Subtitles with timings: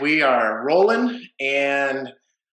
[0.00, 2.08] we are rolling, and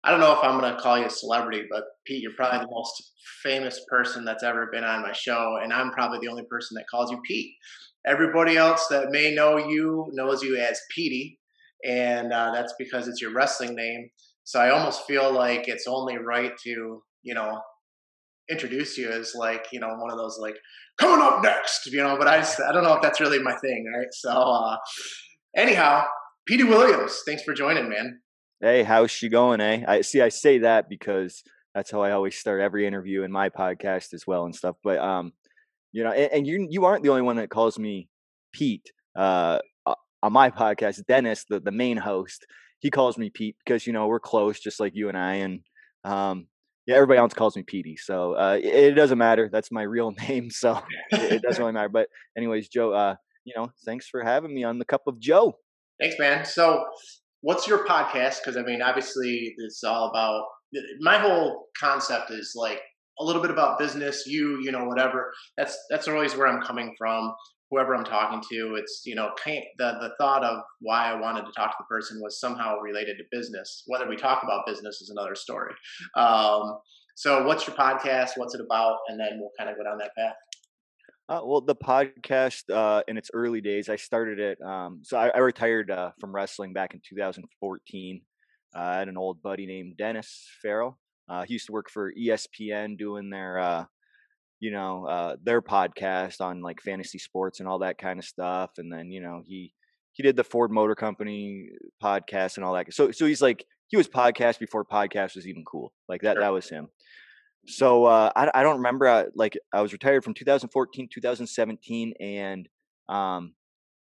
[0.04, 2.60] I don't know if I'm going to call you a celebrity, but Pete, you're probably
[2.60, 3.12] the most
[3.42, 6.86] famous person that's ever been on my show, and I'm probably the only person that
[6.90, 7.54] calls you Pete.
[8.06, 11.38] Everybody else that may know you knows you as Petey,
[11.84, 14.08] and uh, that's because it's your wrestling name.
[14.44, 17.60] So I almost feel like it's only right to, you know,
[18.48, 20.56] introduce you as like, you know, one of those like
[20.98, 22.16] coming up next, you know.
[22.16, 24.06] But I just I don't know if that's really my thing, right?
[24.12, 24.76] So uh,
[25.56, 26.04] anyhow,
[26.46, 28.20] Petey Williams, thanks for joining, man.
[28.60, 29.84] Hey, how's she going, eh?
[29.86, 31.42] I see I say that because
[31.74, 34.76] that's how I always start every interview in my podcast as well and stuff.
[34.82, 35.32] But um,
[35.92, 38.08] you know, and, and you you aren't the only one that calls me
[38.52, 38.90] Pete.
[39.14, 39.58] Uh
[40.26, 42.46] on my podcast, Dennis, the, the main host,
[42.80, 45.60] he calls me Pete because you know we're close, just like you and I, and
[46.04, 46.48] um,
[46.86, 47.96] yeah, everybody else calls me Petey.
[47.96, 49.48] So uh, it, it, doesn't matter.
[49.50, 51.88] That's my real name, so it, it doesn't really matter.
[51.88, 55.56] But anyways, Joe, uh, you know, thanks for having me on the Cup of Joe.
[56.00, 56.44] Thanks, man.
[56.44, 56.84] So,
[57.40, 58.38] what's your podcast?
[58.42, 60.44] Because I mean, obviously, it's all about
[61.00, 62.80] my whole concept is like
[63.18, 65.32] a little bit about business, you, you know, whatever.
[65.56, 67.32] That's that's always where I'm coming from.
[67.70, 71.52] Whoever I'm talking to, it's you know, the the thought of why I wanted to
[71.56, 73.82] talk to the person was somehow related to business.
[73.86, 75.74] Whether we talk about business is another story.
[76.16, 76.78] Um,
[77.16, 78.32] so, what's your podcast?
[78.36, 78.98] What's it about?
[79.08, 80.34] And then we'll kind of go down that path.
[81.28, 84.60] Uh, well, the podcast uh, in its early days, I started it.
[84.62, 88.20] Um, so I, I retired uh, from wrestling back in 2014.
[88.74, 90.98] Uh, I had an old buddy named Dennis Farrell.
[91.28, 93.84] Uh, he used to work for ESPN doing their, uh,
[94.60, 98.70] you know, their podcast on like fantasy sports and all that kind of stuff.
[98.78, 99.72] And then, you know, he
[100.12, 101.68] he did the Ford Motor Company
[102.02, 102.94] podcast and all that.
[102.94, 105.92] So so he's like he was podcast before podcast was even cool.
[106.08, 106.42] Like that sure.
[106.42, 106.88] that was him.
[107.66, 109.06] So uh, I, I don't remember.
[109.06, 112.68] Uh, like I was retired from 2014, 2017, and
[113.08, 113.54] um,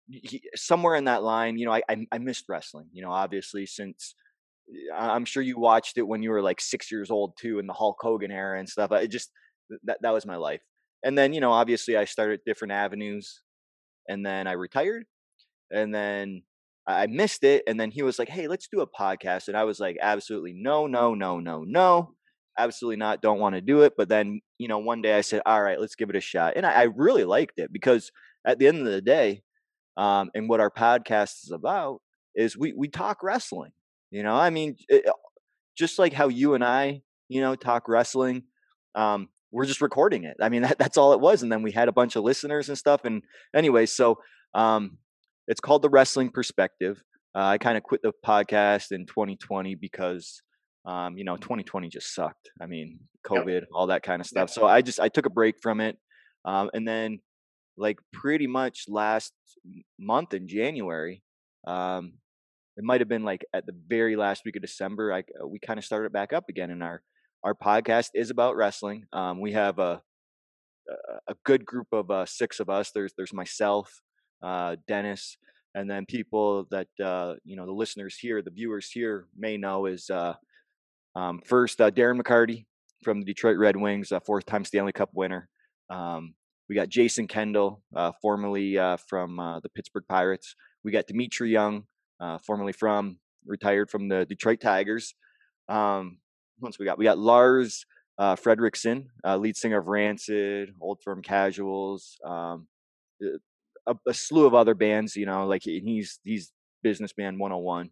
[0.09, 2.89] he, somewhere in that line, you know, I, I, I missed wrestling.
[2.93, 4.15] You know, obviously since
[4.95, 7.73] I'm sure you watched it when you were like six years old too, in the
[7.73, 8.93] Hulk Hogan era and stuff.
[8.93, 9.31] It just
[9.85, 10.63] that that was my life.
[11.03, 13.43] And then you know, obviously, I started different avenues,
[14.09, 15.05] and then I retired,
[15.71, 16.43] and then
[16.87, 17.63] I missed it.
[17.67, 20.55] And then he was like, "Hey, let's do a podcast," and I was like, "Absolutely
[20.55, 22.15] no, no, no, no, no."
[22.59, 23.95] Absolutely not, don't want to do it.
[23.97, 26.55] But then, you know, one day I said, all right, let's give it a shot.
[26.57, 28.11] And I, I really liked it because
[28.47, 29.43] at the end of the day,
[29.97, 32.01] um, and what our podcast is about
[32.35, 33.73] is we, we talk wrestling,
[34.11, 35.05] you know, I mean, it,
[35.77, 38.45] just like how you and I, you know, talk wrestling,
[38.95, 40.37] um, we're just recording it.
[40.41, 41.43] I mean, that, that's all it was.
[41.43, 43.05] And then we had a bunch of listeners and stuff.
[43.05, 43.23] And
[43.55, 44.19] anyway, so,
[44.53, 44.99] um,
[45.47, 47.03] it's called the wrestling perspective.
[47.35, 50.43] Uh, I kind of quit the podcast in 2020 because
[50.85, 52.51] um, you know, 2020 just sucked.
[52.61, 53.69] I mean, COVID, yep.
[53.73, 54.49] all that kind of stuff.
[54.49, 54.51] Yep.
[54.51, 55.97] So I just I took a break from it,
[56.45, 57.21] um, and then
[57.77, 59.33] like pretty much last
[59.99, 61.23] month in January,
[61.67, 62.15] um,
[62.77, 65.13] it might have been like at the very last week of December.
[65.13, 67.03] I uh, we kind of started back up again, and our
[67.43, 69.05] our podcast is about wrestling.
[69.13, 70.03] Um, we have a
[71.29, 72.91] a good group of uh, six of us.
[72.91, 74.03] There's there's myself,
[74.43, 75.37] uh, Dennis,
[75.75, 79.87] and then people that uh, you know the listeners here, the viewers here may know
[79.87, 80.35] is uh,
[81.17, 82.67] um, first, uh, Darren McCarty
[83.03, 85.49] from the Detroit Red Wings, a fourth-time Stanley Cup winner.
[85.91, 86.35] Um,
[86.69, 90.57] we got Jason Kendall, uh, formerly uh, from uh, the Pittsburgh Pirates.
[90.83, 91.85] We got Dmitri Young,
[92.21, 95.15] uh, formerly from retired from the Detroit Tigers.
[95.69, 96.19] Um,
[96.61, 97.85] once we got we got Lars
[98.19, 102.67] uh, Frederiksen, lead singer of Rancid, Old Firm Casuals, um,
[103.87, 105.17] a, a, slew of other bands.
[105.17, 106.53] You know, like he's he's
[106.83, 107.91] businessman 101.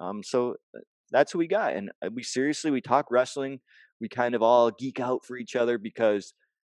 [0.00, 0.56] Um, so
[1.10, 1.74] that's who we got.
[1.74, 3.60] And uh, we seriously, we talk wrestling.
[4.00, 6.32] We kind of all geek out for each other because,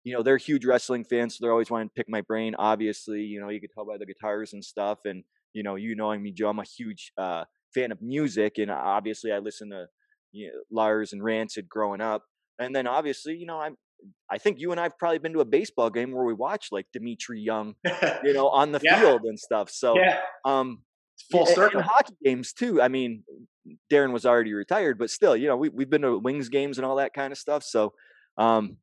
[0.05, 1.37] you know, they're huge wrestling fans.
[1.37, 2.55] So they're always wanting to pick my brain.
[2.59, 4.99] Obviously, you know, you could tell by the guitars and stuff.
[5.05, 5.23] And,
[5.53, 7.45] you know, you knowing me, Joe, I'm a huge uh,
[7.75, 8.59] fan of music.
[8.59, 9.87] And obviously, I listen to
[10.33, 12.25] you know, Lars and Rancid growing up.
[12.59, 13.77] And then obviously, you know, I'm,
[14.31, 16.87] I think you and I've probably been to a baseball game where we watched like
[16.93, 17.75] Dmitri Young,
[18.25, 18.99] you know, on the yeah.
[18.99, 19.71] field and stuff.
[19.71, 20.19] So, yeah.
[20.45, 20.83] um,
[21.31, 21.81] full circle.
[21.81, 22.83] And hockey games too.
[22.83, 23.23] I mean,
[23.91, 26.85] Darren was already retired, but still, you know, we we've been to Wings games and
[26.85, 27.63] all that kind of stuff.
[27.63, 27.93] So,
[28.37, 28.77] um,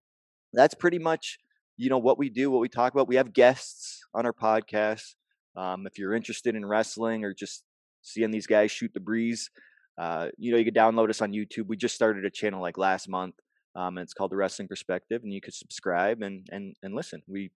[0.54, 1.38] that's pretty much
[1.78, 3.08] you know what we do, what we talk about.
[3.08, 5.16] We have guests on our podcast.
[5.56, 7.64] Um, if you're interested in wrestling or just
[8.02, 9.50] seeing these guys shoot the breeze,
[9.98, 11.68] uh, you know, you can download us on YouTube.
[11.68, 13.36] We just started a channel like last month.
[13.76, 17.22] Um, and it's called the Wrestling Perspective, and you could subscribe and and and listen.
[17.28, 17.52] We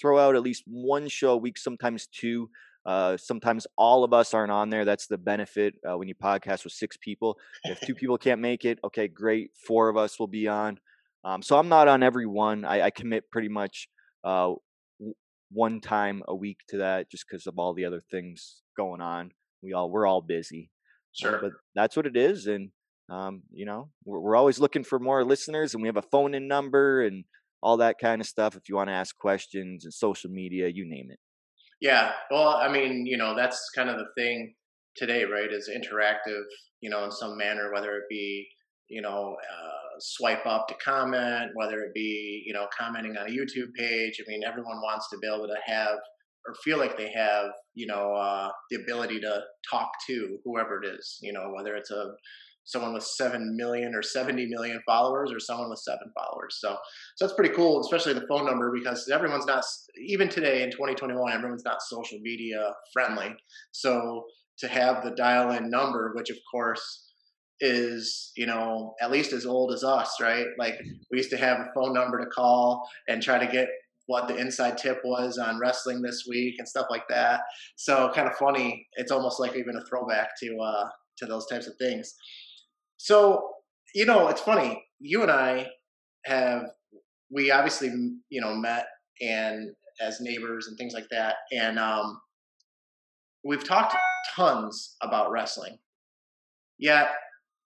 [0.00, 2.50] throw out at least one show a week, sometimes two.
[2.86, 4.84] Uh, sometimes all of us aren't on there.
[4.84, 7.36] That's the benefit uh, when you podcast with six people.
[7.64, 9.50] If two people can't make it, okay, great.
[9.66, 10.78] Four of us will be on.
[11.24, 12.64] Um, so I'm not on every one.
[12.64, 13.88] I, I commit pretty much
[14.24, 14.52] uh,
[15.50, 19.32] one time a week to that just because of all the other things going on.
[19.62, 20.70] we all we're all busy.
[20.70, 21.38] Uh, Sure.
[21.42, 22.70] but that's what it is, and
[23.10, 26.34] um, you know, we're, we're always looking for more listeners, and we have a phone
[26.34, 27.24] in number and
[27.62, 28.54] all that kind of stuff.
[28.54, 31.18] If you want to ask questions and social media, you name it.
[31.80, 32.12] Yeah.
[32.30, 34.54] Well, I mean, you know, that's kind of the thing
[34.96, 35.52] today, right?
[35.52, 36.42] Is interactive,
[36.80, 38.46] you know, in some manner, whether it be,
[38.88, 43.30] you know, uh, swipe up to comment, whether it be, you know, commenting on a
[43.30, 44.20] YouTube page.
[44.20, 45.98] I mean, everyone wants to be able to have
[46.46, 50.86] or feel like they have, you know, uh, the ability to talk to whoever it
[50.86, 52.12] is, you know, whether it's a
[52.68, 56.58] someone with 7 million or 70 million followers or someone with seven followers.
[56.60, 56.76] So,
[57.16, 59.64] so that's pretty cool, especially the phone number because everyone's not,
[60.06, 63.34] even today in 2021, everyone's not social media friendly.
[63.72, 64.24] So
[64.58, 67.06] to have the dial in number, which of course
[67.60, 70.46] is, you know, at least as old as us, right?
[70.58, 70.78] Like
[71.10, 73.68] we used to have a phone number to call and try to get
[74.08, 77.40] what the inside tip was on wrestling this week and stuff like that.
[77.76, 78.86] So kind of funny.
[78.96, 82.14] It's almost like even a throwback to, uh, to those types of things.
[82.98, 83.50] So,
[83.94, 84.84] you know, it's funny.
[85.00, 85.68] You and I
[86.26, 86.64] have
[87.30, 87.88] we obviously
[88.28, 88.86] you know met
[89.20, 92.20] and as neighbors and things like that, and um,
[93.44, 93.96] we've talked
[94.34, 95.78] tons about wrestling.
[96.78, 97.08] Yet,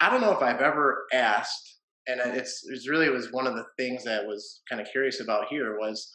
[0.00, 3.66] I don't know if I've ever asked, and it's it's really was one of the
[3.78, 6.10] things that was kind of curious about here was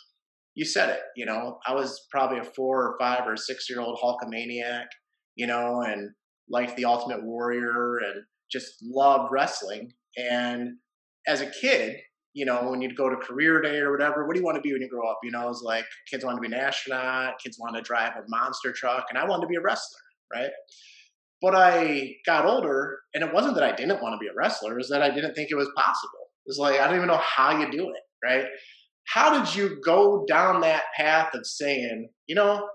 [0.55, 1.01] you said it.
[1.15, 4.85] You know, I was probably a four or five or six year old Hulkamaniac,
[5.35, 6.11] you know, and
[6.49, 9.91] liked the Ultimate Warrior and just loved wrestling.
[10.17, 10.77] And
[11.27, 11.97] as a kid,
[12.33, 14.61] you know, when you'd go to career day or whatever, what do you want to
[14.61, 15.19] be when you grow up?
[15.23, 18.23] You know, it's like kids want to be an astronaut, kids want to drive a
[18.27, 19.99] monster truck, and I wanted to be a wrestler,
[20.31, 20.51] right?
[21.41, 24.73] But I got older, and it wasn't that I didn't want to be a wrestler,
[24.73, 26.27] it was that I didn't think it was possible.
[26.45, 28.45] It was like, I don't even know how you do it, right?
[29.07, 32.67] How did you go down that path of saying, you know,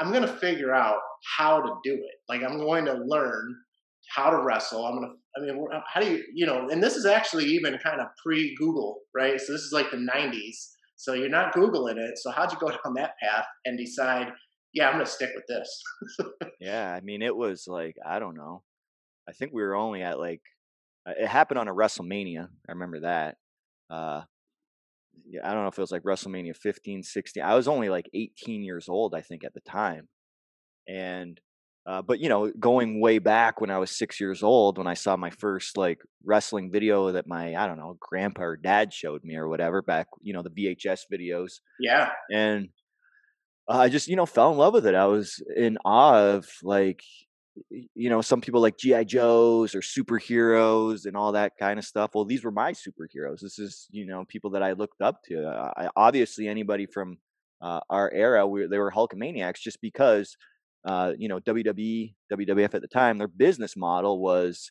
[0.00, 0.98] I'm going to figure out
[1.36, 2.16] how to do it?
[2.28, 3.54] Like, I'm going to learn
[4.14, 4.84] how to wrestle.
[4.84, 8.00] I'm to I mean, how do you, you know, and this is actually even kind
[8.00, 9.40] of pre Google, right?
[9.40, 10.74] So this is like the 90s.
[10.96, 12.18] So you're not Googling it.
[12.18, 14.28] So how'd you go down that path and decide,
[14.72, 15.82] yeah, I'm to stick with this?
[16.60, 18.62] Yeah, I mean, it was like I don't know.
[19.28, 20.40] I think we were only at like
[21.06, 22.44] uh, it happened on a WrestleMania.
[22.68, 23.36] I remember that.
[23.90, 24.22] Uh,
[25.26, 27.42] yeah, I don't know if it was like WrestleMania 15, 16.
[27.42, 30.08] I was only like 18 years old, I think, at the time.
[30.88, 31.40] And
[31.86, 34.94] uh, but you know, going way back when I was six years old, when I
[34.94, 39.22] saw my first like wrestling video that my I don't know grandpa or dad showed
[39.22, 42.10] me or whatever back, you know, the VHS videos, yeah.
[42.32, 42.68] and
[43.68, 44.94] I just you know fell in love with it.
[44.94, 47.02] I was in awe of like
[47.70, 52.12] you know some people like GI Joes or superheroes and all that kind of stuff.
[52.14, 53.40] Well, these were my superheroes.
[53.40, 55.46] This is you know people that I looked up to.
[55.76, 57.18] I, obviously, anybody from
[57.60, 60.36] uh, our era, we, they were Hulkamaniacs just because
[60.84, 64.70] uh, you know, WWE, WWF at the time, their business model was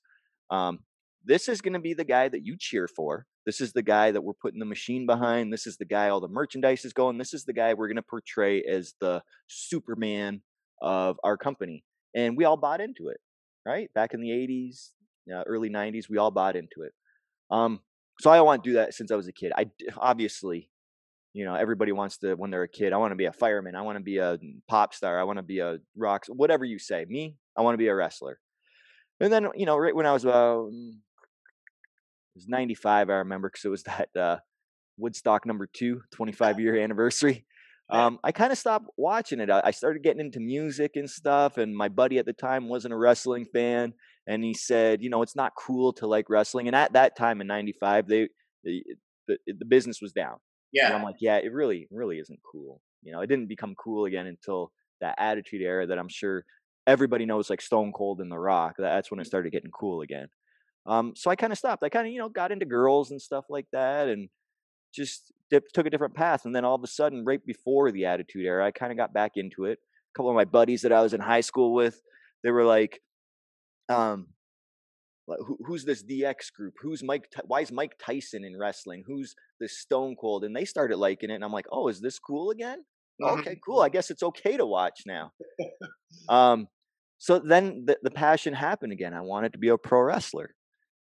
[0.50, 0.80] um,
[1.26, 3.26] this is going to be the guy that you cheer for.
[3.46, 5.52] This is the guy that we're putting the machine behind.
[5.52, 7.18] This is the guy all the merchandise is going.
[7.18, 10.42] This is the guy we're going to portray as the Superman
[10.82, 11.84] of our company.
[12.16, 13.18] And we all bought into it,
[13.66, 13.90] right?
[13.94, 14.90] Back in the 80s,
[15.34, 16.94] uh, early 90s, we all bought into it.
[17.52, 17.80] Um,
[18.20, 19.52] so I want to do that since I was a kid.
[19.58, 19.66] I
[19.98, 20.70] obviously
[21.34, 23.76] you know everybody wants to when they're a kid i want to be a fireman
[23.76, 24.38] i want to be a
[24.68, 27.78] pop star i want to be a rock whatever you say me i want to
[27.78, 28.40] be a wrestler
[29.20, 33.50] and then you know right when i was about mm, it was 95 i remember
[33.50, 34.38] because it was that uh
[34.98, 37.46] woodstock number two 25 year anniversary
[37.90, 39.52] um, I kind of stopped watching it.
[39.52, 42.94] I I started getting into music and stuff, and my buddy at the time wasn't
[42.94, 43.94] a wrestling fan,
[44.26, 46.68] and he said, you know, it's not cool to like wrestling.
[46.68, 48.30] And at that time in '95, they
[48.64, 48.84] the,
[49.28, 50.38] the the business was down.
[50.82, 52.82] And I'm like, yeah, it really, really isn't cool.
[53.04, 56.46] You know, it didn't become cool again until that Attitude Era that I'm sure
[56.88, 58.76] everybody knows, like Stone Cold and The Rock.
[58.78, 60.28] That- That's when it started getting cool again.
[60.86, 61.84] Um, so I kind of stopped.
[61.84, 64.30] I kind of, you know, got into girls and stuff like that, and
[64.94, 66.46] just dip, took a different path.
[66.46, 69.14] And then all of a sudden, right before the Attitude Era, I kind of got
[69.14, 69.80] back into it.
[69.80, 72.02] A couple of my buddies that I was in high school with,
[72.44, 73.02] they were like,
[73.90, 74.28] um, like,
[75.28, 76.74] who, who's this DX group?
[76.82, 77.26] Who's Mike?
[77.46, 79.04] Why is Mike Tyson in wrestling?
[79.08, 80.44] Who's this Stone Cold?
[80.44, 82.84] And they started liking it, and I'm like, oh, is this cool again?
[83.22, 83.40] Mhm.
[83.40, 83.80] Okay, cool.
[83.80, 85.32] I guess it's okay to watch now.
[86.30, 86.68] um,
[87.18, 89.14] so then the, the passion happened again.
[89.14, 90.54] I wanted to be a pro wrestler.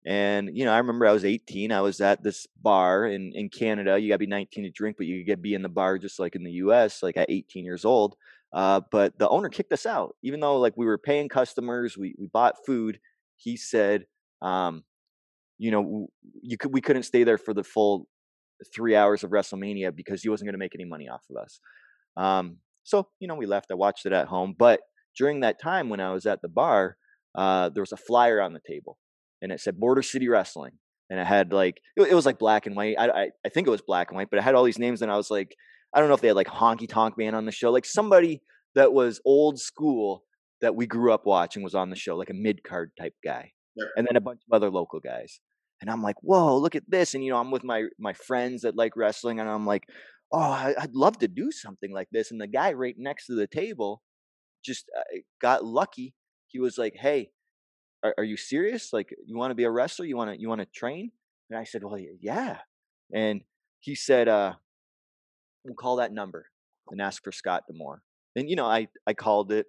[0.07, 1.71] And you know, I remember I was 18.
[1.71, 3.99] I was at this bar in in Canada.
[3.99, 5.99] You got to be 19 to drink, but you could get be in the bar
[5.99, 7.03] just like in the U.S.
[7.03, 8.17] Like at 18 years old.
[8.53, 11.99] Uh, but the owner kicked us out, even though like we were paying customers.
[11.99, 12.99] We we bought food.
[13.39, 14.05] He said,
[14.43, 14.85] um,
[15.59, 16.09] you know,
[16.43, 18.07] you could we couldn't stay there for the full
[18.75, 21.61] three hours of WrestleMania because he wasn't going to make any money off of us.
[22.17, 23.71] Um, so you know, we left.
[23.71, 24.81] I watched it at home, but
[25.17, 26.97] during that time when I was at the bar,
[27.37, 28.99] uh, there was a flyer on the table,
[29.43, 30.73] and it said Border City Wrestling,
[31.11, 32.97] and it had like it, was like black and white.
[32.99, 35.03] I, I I think it was black and white, but it had all these names,
[35.03, 35.55] and I was like,
[35.95, 38.43] I don't know if they had like Honky Tonk Man on the show, like somebody
[38.75, 40.23] that was old school
[40.61, 43.53] that we grew up watching was on the show, like a mid card type guy,
[43.79, 43.89] Sure.
[43.97, 45.41] and then a bunch of other local guys.
[45.81, 47.15] And I'm like, whoa, look at this!
[47.15, 49.85] And you know, I'm with my my friends that like wrestling, and I'm like,
[50.33, 52.31] oh, I, I'd love to do something like this.
[52.31, 54.03] And the guy right next to the table
[54.65, 56.15] just uh, got lucky.
[56.49, 57.31] He was like, hey,
[58.03, 58.93] are, are you serious?
[58.93, 60.05] Like, you want to be a wrestler?
[60.07, 61.13] You want to you want to train?
[61.51, 62.59] And I said, well, yeah.
[63.15, 63.43] And
[63.81, 64.55] he said, uh,
[65.65, 66.47] we'll call that number
[66.91, 68.03] and ask for Scott D'Amore.
[68.37, 69.67] And you know, I I called it.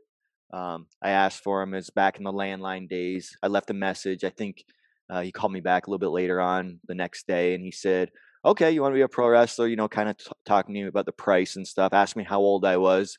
[0.52, 1.74] Um, I asked for him.
[1.74, 3.38] It's back in the landline days.
[3.44, 4.24] I left a message.
[4.24, 4.64] I think
[5.10, 7.72] uh, he called me back a little bit later on the next day, and he
[7.72, 8.12] said,
[8.46, 9.68] "Okay, you want to be a pro wrestler?
[9.68, 11.94] You know, kind of t- talking to me about the price and stuff.
[11.94, 13.18] Asked me how old I was.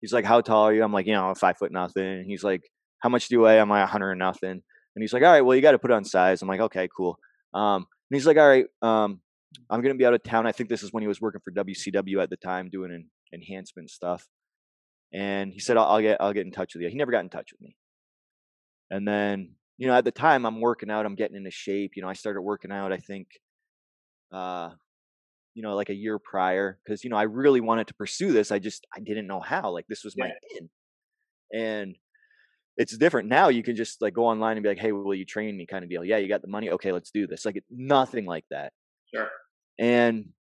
[0.00, 2.62] He's like, "How tall are you?" I'm like, "You know, five foot nothing." He's like,
[3.00, 5.42] "How much do you weigh?" I'm like, "100 and nothing." And he's like, "All right,
[5.42, 7.18] well, you got to put on size." I'm like, "Okay, cool."
[7.54, 9.20] Um, and he's like, "All right, um,
[9.70, 10.46] I'm gonna be out of town.
[10.46, 13.08] I think this is when he was working for WCW at the time, doing an
[13.32, 14.26] enhancement stuff."
[15.12, 17.20] And he said, I'll, "I'll get I'll get in touch with you." He never got
[17.24, 17.76] in touch with me.
[18.90, 21.06] And then, you know, at the time, I'm working out.
[21.06, 21.92] I'm getting into shape.
[21.96, 22.92] You know, I started working out.
[22.92, 23.28] I think,
[24.32, 24.70] uh,
[25.54, 28.52] you know, like a year prior, because you know, I really wanted to pursue this.
[28.52, 29.70] I just I didn't know how.
[29.72, 30.38] Like this was my Yeah.
[30.58, 30.70] in,
[31.54, 31.96] and
[32.78, 33.48] it's different now.
[33.48, 35.84] You can just like go online and be like, "Hey, will you train me?" Kind
[35.84, 36.04] of deal.
[36.04, 36.70] Yeah, you got the money.
[36.70, 37.44] Okay, let's do this.
[37.46, 38.72] Like nothing like that.
[39.14, 39.30] Sure.
[39.78, 40.32] And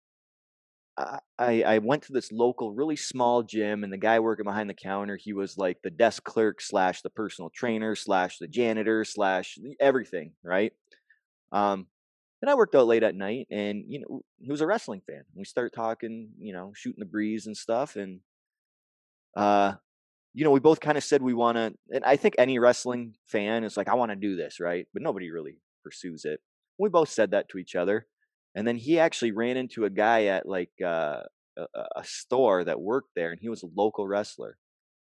[0.99, 4.75] I I went to this local, really small gym, and the guy working behind the
[4.75, 9.59] counter, he was like the desk clerk slash the personal trainer slash the janitor slash
[9.79, 10.73] everything, right?
[11.53, 11.87] Um,
[12.43, 15.25] and I worked out late at night, and you know he was a wrestling fan.
[15.35, 18.21] We started talking, you know, shooting the breeze and stuff, and
[19.37, 19.75] uh,
[20.35, 21.75] you know, we both kind of said we want to.
[21.91, 24.87] And I think any wrestling fan is like, I want to do this, right?
[24.93, 26.41] But nobody really pursues it.
[26.79, 28.07] We both said that to each other,
[28.57, 31.23] and then he actually ran into a guy at like uh,
[31.59, 34.59] a, a store that worked there, and he was a local wrestler,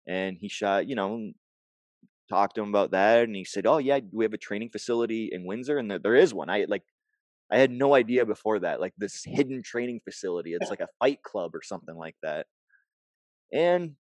[0.07, 1.33] and he shot, you know,
[2.29, 5.31] talked to him about that, and he said, "Oh yeah, we have a training facility
[5.33, 6.85] in Windsor, and there, there is one." I like,
[7.51, 10.55] I had no idea before that, like this hidden training facility.
[10.55, 12.47] It's like a fight club or something like that,
[13.53, 13.97] and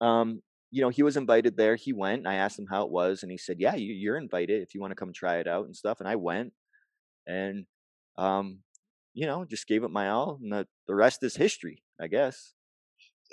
[0.00, 1.76] um, you know, he was invited there.
[1.76, 2.20] He went.
[2.20, 4.74] And I asked him how it was, and he said, "Yeah, you, you're invited if
[4.74, 6.52] you want to come try it out and stuff." And I went,
[7.26, 7.66] and
[8.16, 8.60] um,
[9.14, 12.54] you know, just gave it my all, and the the rest is history, I guess.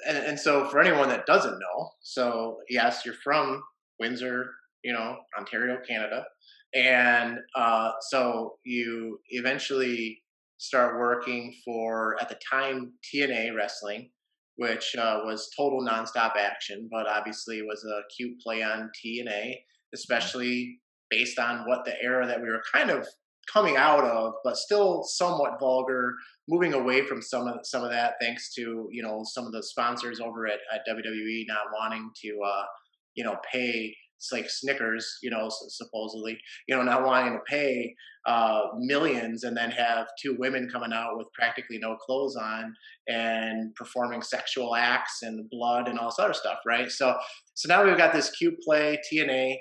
[0.07, 3.61] and, and so for anyone that doesn't know, so yes, you're from
[3.99, 4.51] Windsor,
[4.83, 6.25] you know, Ontario, Canada,
[6.73, 10.21] and uh, so you eventually
[10.57, 14.11] start working for at the time TNA Wrestling,
[14.57, 19.55] which uh, was total nonstop action, but obviously was a cute play on TNA,
[19.93, 23.07] especially based on what the era that we were kind of
[23.51, 26.15] coming out of, but still somewhat vulgar
[26.47, 29.63] moving away from some of some of that thanks to you know some of the
[29.63, 32.63] sponsors over at, at WWE not wanting to uh,
[33.15, 33.95] you know pay
[34.33, 36.37] like Snickers you know supposedly
[36.67, 41.17] you know not wanting to pay uh, millions and then have two women coming out
[41.17, 42.75] with practically no clothes on
[43.07, 46.91] and performing sexual acts and blood and all this other stuff right?
[46.91, 47.15] So
[47.53, 49.55] so now we've got this cute play TNA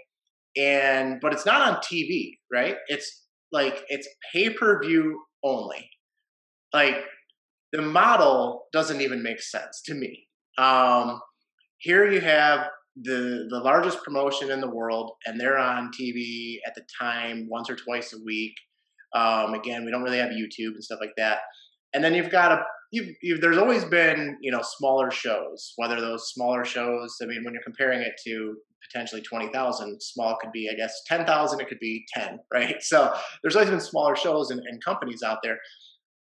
[0.57, 2.77] and but it's not on TV right?
[2.89, 5.89] It's like it's pay per view only
[6.73, 6.97] like
[7.73, 10.27] the model doesn't even make sense to me.
[10.57, 11.21] Um,
[11.79, 12.69] here you have
[13.03, 17.71] the the largest promotion in the world, and they're on TV at the time once
[17.71, 18.55] or twice a week.
[19.15, 21.39] Um, again, we don't really have YouTube and stuff like that.
[21.95, 22.63] And then you've got a
[22.93, 25.73] you've, you've there's always been you know smaller shows.
[25.77, 28.57] Whether those smaller shows, I mean, when you're comparing it to
[28.91, 31.61] potentially twenty thousand, small could be I guess ten thousand.
[31.61, 32.83] It could be ten, right?
[32.83, 35.59] So there's always been smaller shows and, and companies out there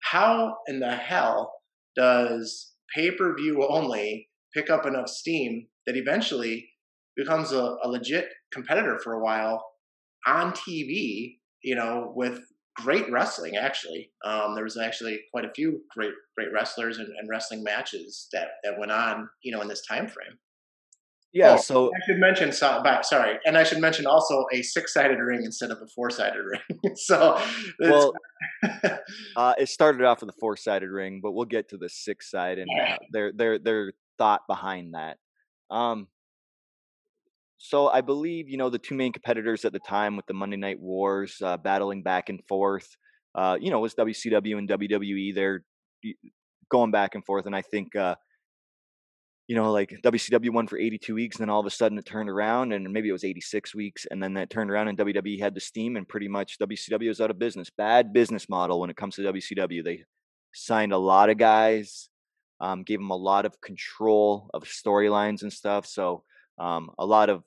[0.02, 1.54] how in the hell
[1.96, 6.68] does pay per view only pick up enough steam that eventually
[7.16, 9.64] becomes a, a legit competitor for a while
[10.28, 12.40] on TV, you know, with
[12.76, 14.12] great wrestling actually.
[14.26, 18.48] Um, there was actually quite a few great great wrestlers and, and wrestling matches that,
[18.64, 20.38] that went on, you know, in this time frame.
[21.32, 21.54] Yeah.
[21.54, 24.94] Oh, so I should mention so- back sorry, and I should mention also a six
[24.94, 26.96] sided ring instead of a four sided ring.
[26.96, 27.40] so
[27.80, 28.14] well,
[29.36, 32.32] uh, it started off with a four sided ring, but we'll get to the six
[32.32, 32.98] side and Yeah.
[33.12, 35.18] their their their thought behind that.
[35.70, 36.08] Um,
[37.58, 40.58] so I believe you know the two main competitors at the time with the Monday
[40.58, 42.96] Night Wars uh, battling back and forth.
[43.36, 45.36] Uh, you know, was WCW and WWE.
[45.36, 45.64] They're
[46.72, 48.16] going back and forth, and I think uh,
[49.50, 52.06] you know, like WCW won for 82 weeks, and then all of a sudden it
[52.06, 55.40] turned around, and maybe it was 86 weeks, and then that turned around, and WWE
[55.40, 57.72] had the steam, and pretty much WCW was out of business.
[57.76, 59.84] Bad business model when it comes to WCW.
[59.84, 60.04] They
[60.54, 62.10] signed a lot of guys,
[62.62, 65.88] um, gave them a lot of control of storylines and stuff.
[65.88, 66.24] So
[66.60, 67.44] um, a lot of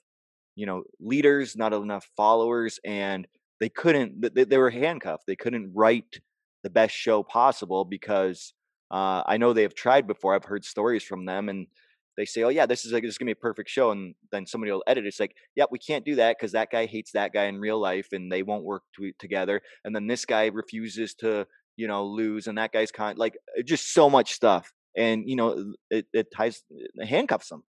[0.57, 3.29] you know leaders, not enough followers, and
[3.61, 4.35] they couldn't.
[4.35, 5.29] They, they were handcuffed.
[5.29, 6.19] They couldn't write
[6.65, 8.55] the best show possible because
[8.91, 10.35] uh, I know they have tried before.
[10.35, 11.69] I've heard stories from them, and
[12.17, 14.15] they say, "Oh yeah, this is like this is gonna be a perfect show," and
[14.31, 15.05] then somebody will edit.
[15.05, 15.09] It.
[15.09, 17.81] It's like, "Yep, we can't do that because that guy hates that guy in real
[17.81, 22.05] life, and they won't work to, together." And then this guy refuses to, you know,
[22.05, 26.29] lose, and that guy's kind like just so much stuff, and you know, it, it
[26.35, 27.65] ties, it handcuffs them.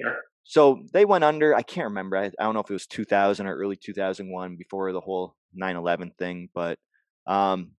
[0.00, 0.16] Sure.
[0.44, 1.54] So they went under.
[1.54, 2.16] I can't remember.
[2.16, 6.16] I, I don't know if it was 2000 or early 2001 before the whole 9/11
[6.18, 6.78] thing, but
[7.26, 7.72] um,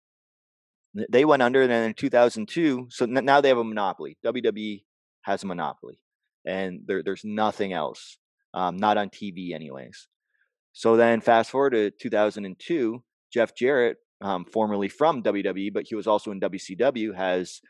[1.09, 1.61] they went under.
[1.63, 4.17] And then in 2002, so now they have a monopoly.
[4.25, 4.83] WWE
[5.23, 5.99] has a monopoly
[6.45, 8.17] and there, there's nothing else,
[8.53, 10.07] um, not on TV, anyways.
[10.73, 13.03] So then, fast forward to 2002,
[13.33, 17.61] Jeff Jarrett, um, formerly from WWE, but he was also in WCW, has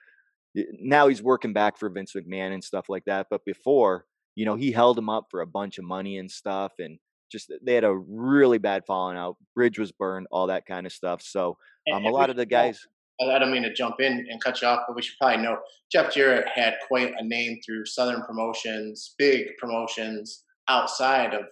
[0.79, 3.27] now he's working back for Vince McMahon and stuff like that.
[3.29, 6.73] But before, you know, he held him up for a bunch of money and stuff,
[6.79, 6.99] and
[7.31, 9.37] just they had a really bad falling out.
[9.55, 11.21] Bridge was burned, all that kind of stuff.
[11.21, 11.57] So
[11.93, 12.79] um, a lot of the guys.
[13.21, 15.59] I don't mean to jump in and cut you off, but we should probably know
[15.91, 21.43] Jeff Jarrett had quite a name through Southern promotions, big promotions outside of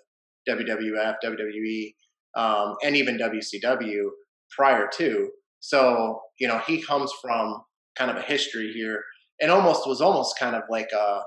[0.47, 1.93] WWF, WWE,
[2.35, 4.09] um, and even WCW
[4.55, 5.29] prior to.
[5.59, 7.61] So you know he comes from
[7.97, 9.03] kind of a history here,
[9.41, 11.21] and almost was almost kind of like a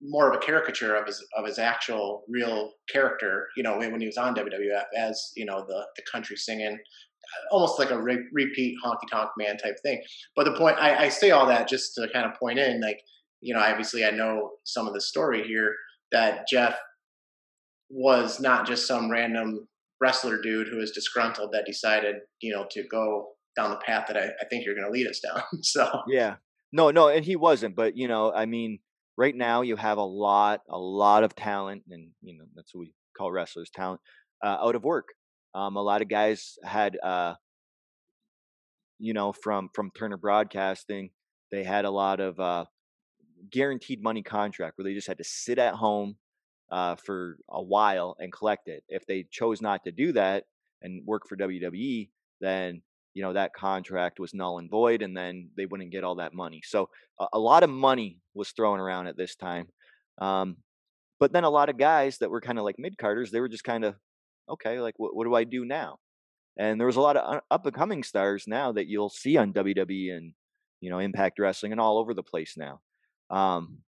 [0.00, 3.48] more of a caricature of his of his actual real character.
[3.56, 6.78] You know when he was on WWF as you know the the country singing
[7.50, 10.02] almost like a re- repeat honky tonk man type thing.
[10.34, 13.00] But the point I, I say all that just to kind of point in, like
[13.40, 15.74] you know, obviously I know some of the story here
[16.12, 16.76] that Jeff
[17.90, 19.68] was not just some random
[20.00, 24.16] wrestler dude who was disgruntled that decided you know to go down the path that
[24.16, 25.42] I, I think you're going to lead us down.
[25.62, 26.36] so yeah,
[26.72, 27.74] no, no, and he wasn't.
[27.74, 28.78] But you know, I mean,
[29.16, 32.80] right now you have a lot, a lot of talent, and you know that's what
[32.80, 34.00] we call wrestlers talent
[34.44, 35.08] uh, out of work.
[35.56, 37.34] Um, a lot of guys had, uh,
[38.98, 41.10] you know, from from Turner Broadcasting,
[41.50, 42.66] they had a lot of uh,
[43.50, 46.16] guaranteed money contract where they just had to sit at home
[46.70, 48.84] uh, for a while and collect it.
[48.90, 50.44] If they chose not to do that
[50.82, 52.10] and work for WWE,
[52.42, 52.82] then
[53.14, 56.34] you know that contract was null and void, and then they wouldn't get all that
[56.34, 56.60] money.
[56.66, 59.68] So a, a lot of money was thrown around at this time.
[60.18, 60.58] Um,
[61.18, 63.48] but then a lot of guys that were kind of like mid carders, they were
[63.48, 63.94] just kind of
[64.48, 65.98] okay, like what, what do I do now?
[66.58, 69.52] And there was a lot of up and coming stars now that you'll see on
[69.52, 70.32] WWE and
[70.80, 72.80] you know Impact Wrestling and all over the place now.
[73.30, 73.78] Um,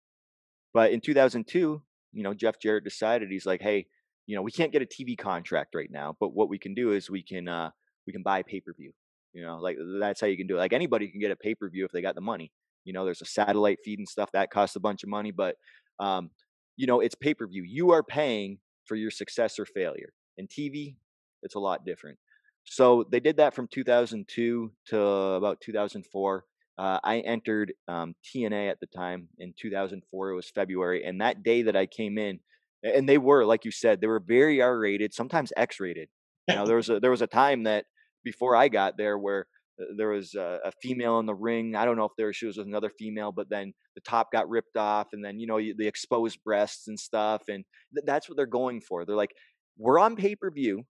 [0.74, 3.86] but in 2002, you know Jeff Jarrett decided he's like, hey,
[4.26, 6.92] you know we can't get a TV contract right now, but what we can do
[6.92, 7.70] is we can uh,
[8.06, 8.92] we can buy pay per view.
[9.32, 10.58] You know, like that's how you can do it.
[10.58, 12.50] Like anybody can get a pay per view if they got the money.
[12.84, 15.56] You know, there's a satellite feed and stuff that costs a bunch of money, but
[16.00, 16.30] um,
[16.76, 17.62] you know it's pay per view.
[17.66, 20.12] You are paying for your success or failure.
[20.38, 20.96] In TV,
[21.42, 22.18] it's a lot different.
[22.64, 26.44] So they did that from 2002 to about 2004.
[26.78, 30.30] Uh, I entered um, TNA at the time in 2004.
[30.30, 32.38] It was February, and that day that I came in,
[32.84, 36.08] and they were like you said, they were very R-rated, sometimes X-rated.
[36.48, 37.86] You know, there was a there was a time that
[38.24, 39.46] before I got there where
[39.80, 41.74] uh, there was a, a, female in the ring.
[41.76, 44.48] I don't know if there she was with another female, but then the top got
[44.48, 48.36] ripped off, and then you know the exposed breasts and stuff, and th- that's what
[48.36, 49.04] they're going for.
[49.04, 49.34] They're like,
[49.78, 50.84] we're on pay per view.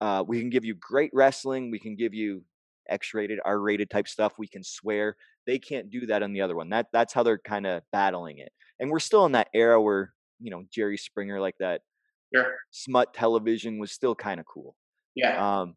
[0.00, 1.70] Uh, we can give you great wrestling.
[1.70, 2.42] We can give you
[2.88, 4.34] X-rated, R-rated type stuff.
[4.38, 5.16] We can swear.
[5.46, 6.70] They can't do that on the other one.
[6.70, 8.52] That that's how they're kind of battling it.
[8.78, 11.82] And we're still in that era where you know Jerry Springer, like that
[12.34, 12.54] sure.
[12.70, 14.74] smut television, was still kind of cool.
[15.14, 15.60] Yeah.
[15.60, 15.76] Um.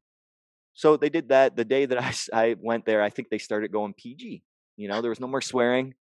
[0.74, 1.56] So they did that.
[1.56, 1.98] The day that
[2.34, 4.44] I I went there, I think they started going PG.
[4.76, 5.94] You know, there was no more swearing.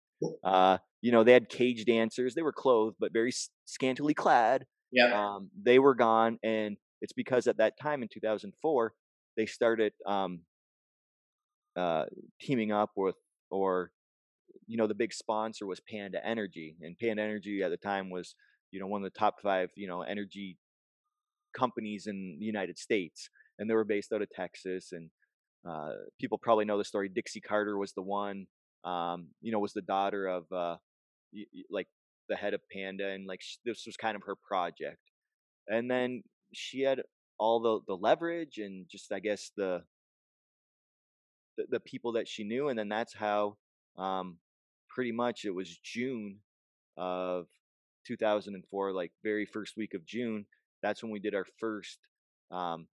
[0.45, 2.35] Uh, you know, they had cage dancers.
[2.35, 3.33] They were clothed, but very
[3.67, 4.67] scantily clad.
[4.93, 5.13] Yeah.
[5.37, 8.95] Um, they were gone, and it's because at that time in 2004
[9.37, 10.41] they started um,
[11.77, 12.05] uh,
[12.41, 13.17] teaming up with,
[13.51, 13.91] or
[14.67, 18.35] you know, the big sponsor was Panda Energy, and Panda Energy at the time was
[18.73, 20.59] you know one of the top five you know energy
[21.57, 25.11] companies in the United States, and they were based out of Texas, and
[25.69, 27.09] uh, people probably know the story.
[27.09, 28.47] Dixie Carter was the one,
[28.85, 30.77] um, you know, was the daughter of uh,
[31.71, 31.89] like
[32.29, 34.99] the head of Panda, and like this was kind of her project.
[35.69, 37.03] And then she had
[37.39, 39.83] all the the leverage and just I guess the
[41.57, 43.57] the, the people that she knew, and then that's how
[43.97, 44.39] um,
[44.89, 46.39] pretty much it was June
[46.97, 47.47] of
[48.07, 50.47] 2004, like very first week of June,
[50.83, 51.99] that's when we did our first
[52.51, 52.87] um,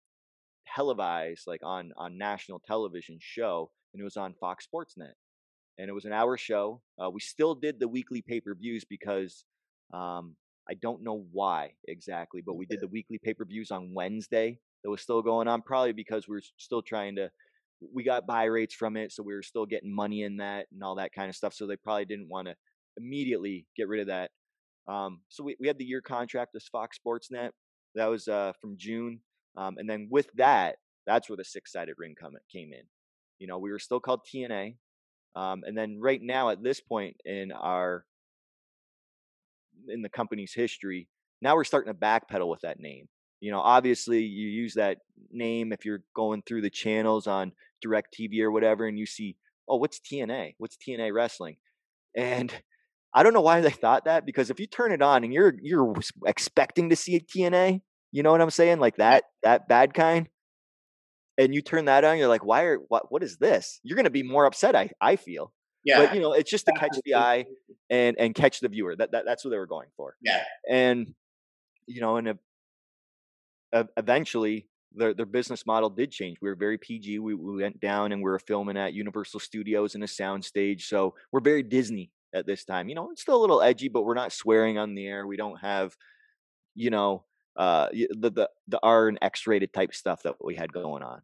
[0.76, 5.15] televised, like on on national television show, and it was on Fox Sports Net,
[5.80, 6.82] and it was an hour show.
[7.02, 9.46] Uh, we still did the weekly pay per views because
[9.94, 10.36] um,
[10.70, 14.60] I don't know why exactly, but we did the weekly pay per views on Wednesday.
[14.84, 17.32] That was still going on, probably because we are still trying to.
[17.94, 20.84] We got buy rates from it, so we were still getting money in that and
[20.84, 21.54] all that kind of stuff.
[21.54, 22.56] So they probably didn't want to
[22.98, 24.32] immediately get rid of that.
[24.89, 27.54] Um, so we, we had the year contract with Fox Sports Net.
[27.96, 29.22] That was uh, from June.
[29.56, 30.76] Um, and then with that,
[31.08, 32.84] that's where the six sided ring come, came in.
[33.39, 34.76] You know, we were still called TNA.
[35.36, 38.06] Um, and then right now, at this point in our
[39.88, 41.08] in the company's history,
[41.42, 43.08] now we're starting to backpedal with that name.
[43.39, 44.98] You know, obviously you use that
[45.32, 47.54] name if you're going through the channels on
[47.86, 49.38] DirecTV or whatever, and you see,
[49.68, 50.56] oh, what's TNA?
[50.58, 51.58] What's TNA wrestling?
[52.15, 52.54] And
[53.13, 55.56] I don't know why they thought that because if you turn it on and you're
[55.62, 55.96] you're
[56.28, 60.30] expecting to see a TNA, you know what I'm saying, like that that bad kind,
[61.39, 63.80] and you turn that on, you're like, why are what what is this?
[63.82, 64.75] You're gonna be more upset.
[64.75, 65.54] I I feel.
[65.86, 66.06] Yeah.
[66.06, 67.45] But you know, it's just to catch the eye
[67.89, 68.95] and and catch the viewer.
[68.95, 70.15] That, that that's what they were going for.
[70.21, 70.43] Yeah.
[70.69, 71.15] And
[71.88, 72.38] you know, and
[73.73, 76.38] uh, eventually their their business model did change.
[76.41, 77.19] We were very PG.
[77.19, 80.88] We, we went down and we were filming at Universal Studios in a sound stage.
[80.88, 82.89] So we're very Disney at this time.
[82.89, 85.25] You know, it's still a little edgy, but we're not swearing on the air.
[85.25, 85.95] We don't have,
[86.75, 87.23] you know,
[87.60, 91.22] uh, the the the R and X rated type stuff that we had going on.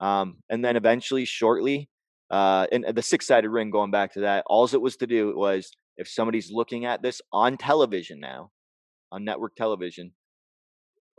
[0.00, 1.90] Um, and then eventually, shortly,
[2.30, 3.70] uh, and the six sided ring.
[3.70, 7.20] Going back to that, all it was to do was if somebody's looking at this
[7.32, 8.52] on television now,
[9.10, 10.12] on network television.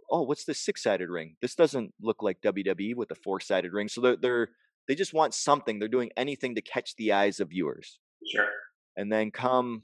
[0.09, 1.35] Oh, what's the six sided ring?
[1.41, 3.87] This doesn't look like WWE with the four sided ring.
[3.89, 4.49] So they're, they're
[4.87, 5.79] they just want something.
[5.79, 7.99] They're doing anything to catch the eyes of viewers.
[8.31, 8.49] Sure.
[8.95, 9.83] And then come,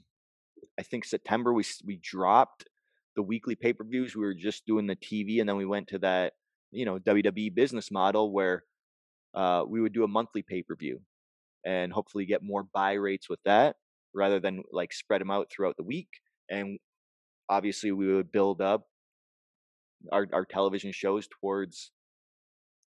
[0.78, 2.64] I think September, we we dropped
[3.16, 4.14] the weekly pay per views.
[4.14, 6.34] We were just doing the TV, and then we went to that
[6.70, 8.64] you know WWE business model where
[9.34, 11.00] uh, we would do a monthly pay per view,
[11.64, 13.76] and hopefully get more buy rates with that
[14.14, 16.08] rather than like spread them out throughout the week.
[16.50, 16.78] And
[17.48, 18.86] obviously, we would build up
[20.12, 21.92] our our television shows towards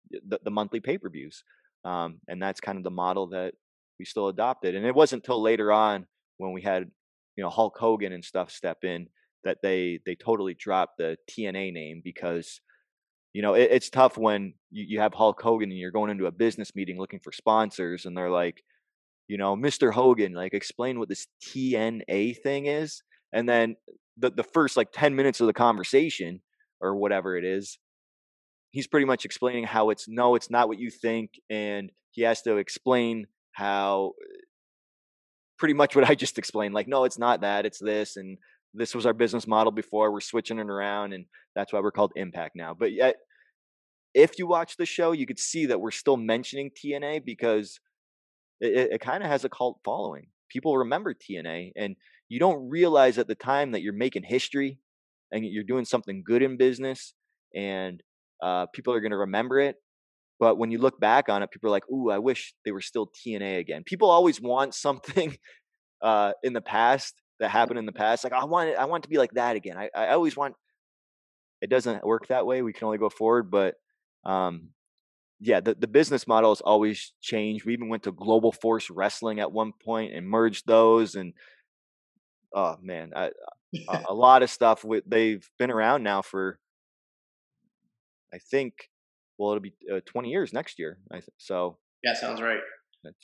[0.09, 1.43] the, the monthly pay per views.
[1.86, 3.53] Um, and that's kind of the model that
[3.99, 4.75] we still adopted.
[4.75, 6.05] And it wasn't until later on
[6.38, 6.89] when we had
[7.36, 9.07] you know Hulk Hogan and stuff step in
[9.43, 12.62] that they they totally dropped the TNA name because
[13.34, 16.25] you know it, it's tough when you, you have Hulk Hogan and you're going into
[16.25, 18.63] a business meeting looking for sponsors and they're like
[19.27, 19.91] you know Mr.
[19.91, 23.75] Hogan like explain what this TNA thing is and then
[24.17, 26.41] the the first like 10 minutes of the conversation
[26.82, 27.77] or whatever it is
[28.71, 32.41] he's pretty much explaining how it's no it's not what you think and he has
[32.43, 34.13] to explain how
[35.58, 36.73] pretty much what I just explained.
[36.73, 38.38] Like, no, it's not that, it's this, and
[38.73, 40.12] this was our business model before.
[40.12, 42.73] We're switching it around, and that's why we're called Impact now.
[42.73, 43.15] But yet,
[44.13, 47.79] if you watch the show, you could see that we're still mentioning TNA because
[48.59, 50.27] it, it kind of has a cult following.
[50.49, 51.95] People remember TNA, and
[52.29, 54.79] you don't realize at the time that you're making history
[55.31, 57.13] and you're doing something good in business,
[57.55, 58.01] and
[58.41, 59.77] uh, people are going to remember it.
[60.39, 62.81] But when you look back on it, people are like, "Ooh, I wish they were
[62.81, 65.38] still TNA again." People always want something
[66.01, 68.24] uh, in the past that happened in the past.
[68.24, 69.78] Like, I want it, I want it to be like that again.
[69.78, 70.56] I, I always want.
[71.62, 72.62] It doesn't work that way.
[72.62, 73.76] We can only go forward, but
[74.26, 74.69] um,
[75.39, 77.65] yeah, the, the business model has always changed.
[77.65, 81.15] We even went to Global Force Wrestling at one point and merged those.
[81.15, 81.34] And
[82.54, 83.32] oh man, I,
[83.89, 84.84] a, a lot of stuff.
[84.84, 86.60] With, they've been around now for,
[88.34, 88.89] I think,
[89.38, 90.98] well, it'll be uh, 20 years next year.
[91.12, 92.60] I th- so yeah, sounds right.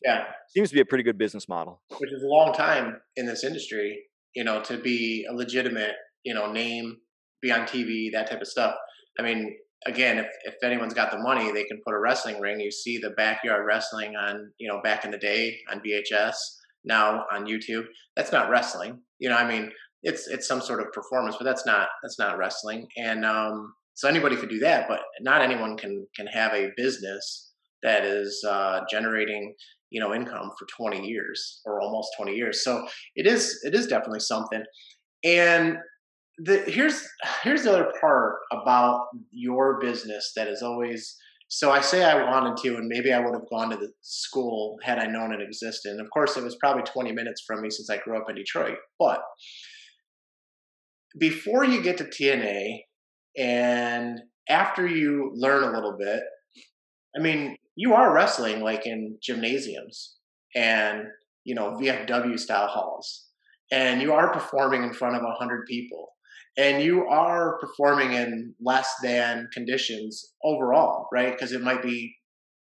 [0.04, 1.82] Yeah, seems to be a pretty good business model.
[1.98, 4.02] Which is a long time in this industry,
[4.36, 6.98] you know, to be a legitimate, you know, name,
[7.42, 8.76] be on TV, that type of stuff.
[9.18, 12.60] I mean, again, if if anyone's got the money, they can put a wrestling ring.
[12.60, 16.36] You see the backyard wrestling on, you know, back in the day on VHS,
[16.84, 17.86] now on YouTube.
[18.16, 19.00] That's not wrestling.
[19.20, 19.72] You know, I mean,
[20.04, 22.88] it's it's some sort of performance, but that's not that's not wrestling.
[22.98, 27.49] And um, so anybody could do that, but not anyone can can have a business
[27.84, 29.54] that is uh, generating
[29.90, 32.64] you know income for 20 years or almost 20 years.
[32.64, 34.64] So it is it is definitely something.
[35.24, 35.78] And
[36.38, 37.06] the, here's
[37.44, 41.18] here's the other part about your business that is always
[41.52, 44.78] so I say I wanted to, and maybe I would have gone to the school
[44.84, 45.92] had I known it existed.
[45.92, 48.36] And of course, it was probably 20 minutes from me since I grew up in
[48.36, 48.78] Detroit.
[49.00, 49.22] But
[51.18, 52.82] before you get to TNA,
[53.36, 56.22] and after you learn a little bit,
[57.18, 60.18] I mean, you are wrestling like in gymnasiums
[60.54, 61.04] and,
[61.46, 63.28] you know, VFW style halls.
[63.72, 66.10] and you are performing in front of 100 people
[66.58, 71.32] and you are performing in less than conditions overall, right?
[71.32, 72.14] Because it might be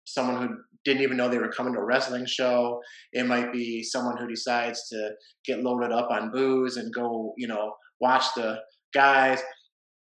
[0.05, 2.79] someone who didn't even know they were coming to a wrestling show.
[3.11, 5.11] It might be someone who decides to
[5.47, 8.59] get loaded up on booze and go, you know, watch the
[8.93, 9.41] guys.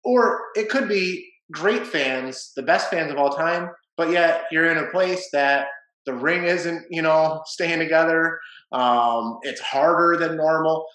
[0.06, 3.72] Or it could be great fans, the best fans of all time,
[4.02, 5.68] but yet you're in a place that
[6.08, 8.40] the ring isn't, you know, staying together.
[8.72, 10.88] Um, it's harder than normal.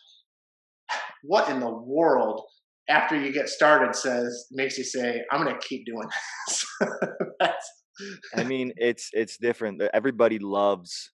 [1.22, 2.42] What in the world
[2.88, 6.08] after you get started says makes you say i'm going to keep doing
[6.46, 6.64] this
[8.36, 11.10] i mean it's it's different everybody loves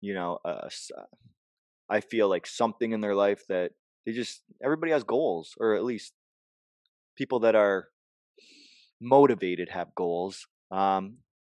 [0.00, 0.66] you know uh,
[1.90, 3.72] i feel like something in their life that
[4.06, 6.14] they just everybody has goals or at least
[7.14, 7.88] people that are
[9.02, 11.16] motivated have goals um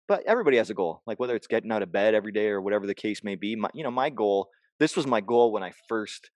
[0.08, 2.60] but everybody has a goal like whether it's getting out of bed every day or
[2.60, 4.48] whatever the case may be my, you know my goal
[4.78, 6.30] this was my goal when i first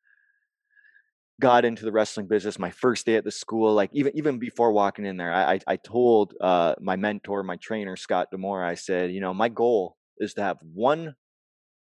[1.40, 4.72] got into the wrestling business my first day at the school like even even before
[4.72, 9.12] walking in there i i told uh my mentor my trainer Scott D'Amore i said
[9.12, 11.14] you know my goal is to have one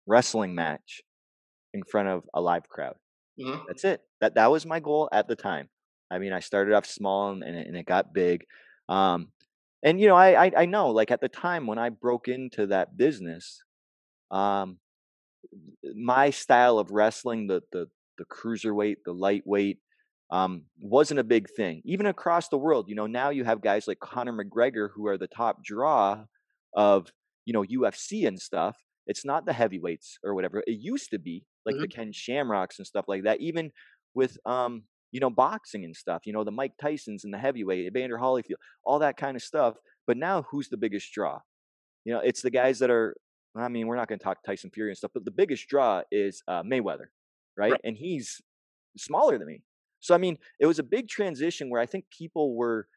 [0.07, 1.01] wrestling match
[1.73, 2.95] in front of a live crowd.
[3.39, 3.63] Mm-hmm.
[3.67, 4.01] that's it.
[4.19, 5.69] That that was my goal at the time.
[6.11, 8.45] I mean i started off small and, and it got big.
[8.89, 9.29] Um
[9.83, 12.67] and you know I, I i know like at the time when i broke into
[12.67, 13.63] that business
[14.29, 14.77] um
[15.95, 17.87] my style of wrestling the the
[18.21, 19.79] the cruiserweight, the lightweight,
[20.31, 21.81] um, wasn't a big thing.
[21.85, 25.17] Even across the world, you know, now you have guys like Conor McGregor who are
[25.17, 26.23] the top draw
[26.75, 27.11] of,
[27.45, 28.77] you know, UFC and stuff.
[29.07, 30.63] It's not the heavyweights or whatever.
[30.65, 31.81] It used to be like mm-hmm.
[31.81, 33.41] the Ken Shamrocks and stuff like that.
[33.41, 33.71] Even
[34.13, 37.85] with, um, you know, boxing and stuff, you know, the Mike Tysons and the heavyweight,
[37.85, 39.75] Evander Holyfield, all that kind of stuff.
[40.07, 41.39] But now who's the biggest draw?
[42.05, 43.15] You know, it's the guys that are,
[43.55, 46.01] I mean, we're not going to talk Tyson Fury and stuff, but the biggest draw
[46.11, 47.07] is uh, Mayweather
[47.57, 47.71] right?
[47.71, 47.81] right?
[47.83, 48.41] And he's
[48.97, 49.61] smaller than me.
[49.99, 52.87] So I mean, it was a big transition where I think people were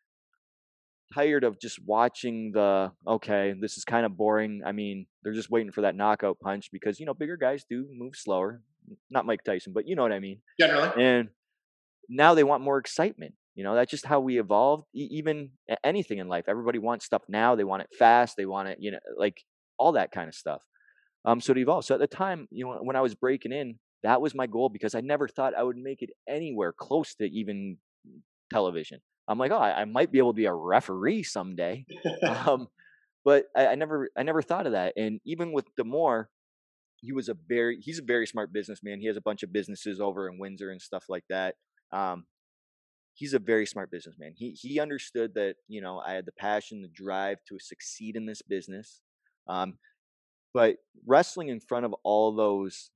[1.13, 4.63] tired of just watching the okay, this is kind of boring.
[4.65, 7.87] I mean, they're just waiting for that knockout punch because you know bigger guys do
[7.93, 8.63] move slower.
[9.11, 10.41] Not Mike Tyson, but you know what I mean.
[10.59, 11.03] Generally.
[11.03, 11.29] And
[12.09, 13.35] now they want more excitement.
[13.55, 14.85] You know, that's just how we evolved.
[14.95, 15.51] E- even
[15.85, 17.55] anything in life, everybody wants stuff now.
[17.55, 18.37] They want it fast.
[18.37, 19.43] They want it, you know, like
[19.79, 20.63] all that kind of stuff.
[21.25, 21.87] Um, so it evolved.
[21.87, 24.69] So at the time, you know, when I was breaking in, that was my goal
[24.69, 27.79] because I never thought I would make it anywhere close to even
[28.51, 29.01] television.
[29.27, 31.87] I'm like, oh, I, I might be able to be a referee someday.
[32.29, 32.69] um,
[33.25, 34.93] but I, I, never, I never thought of that.
[34.97, 36.29] And even with D'Amore,
[36.97, 39.01] he was a very, he's a very smart businessman.
[39.01, 41.55] He has a bunch of businesses over in Windsor and stuff like that.
[41.95, 42.27] Um,
[43.15, 44.35] he's a very smart businessman.
[44.37, 48.27] He he understood that you know I had the passion, the drive to succeed in
[48.27, 49.01] this business.
[49.49, 49.79] Um,
[50.53, 50.77] but
[51.07, 52.91] wrestling in front of all those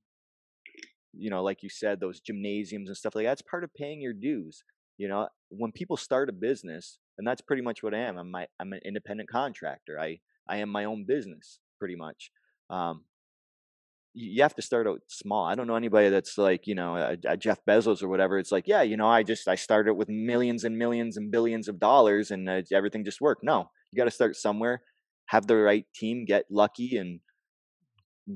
[1.13, 4.13] you know, like you said, those gymnasiums and stuff like that's part of paying your
[4.13, 4.63] dues.
[4.97, 8.17] You know, when people start a business, and that's pretty much what I am.
[8.17, 9.99] I'm my I'm an independent contractor.
[9.99, 12.31] I I am my own business pretty much.
[12.69, 13.05] Um,
[14.19, 15.45] you have to start out small.
[15.45, 18.37] I don't know anybody that's like, you know, a, a, Jeff Bezos or whatever.
[18.37, 21.69] It's like, yeah, you know, I just I started with millions and millions and billions
[21.69, 23.43] of dollars, and uh, everything just worked.
[23.43, 24.81] No, you got to start somewhere,
[25.27, 27.21] have the right team, get lucky, and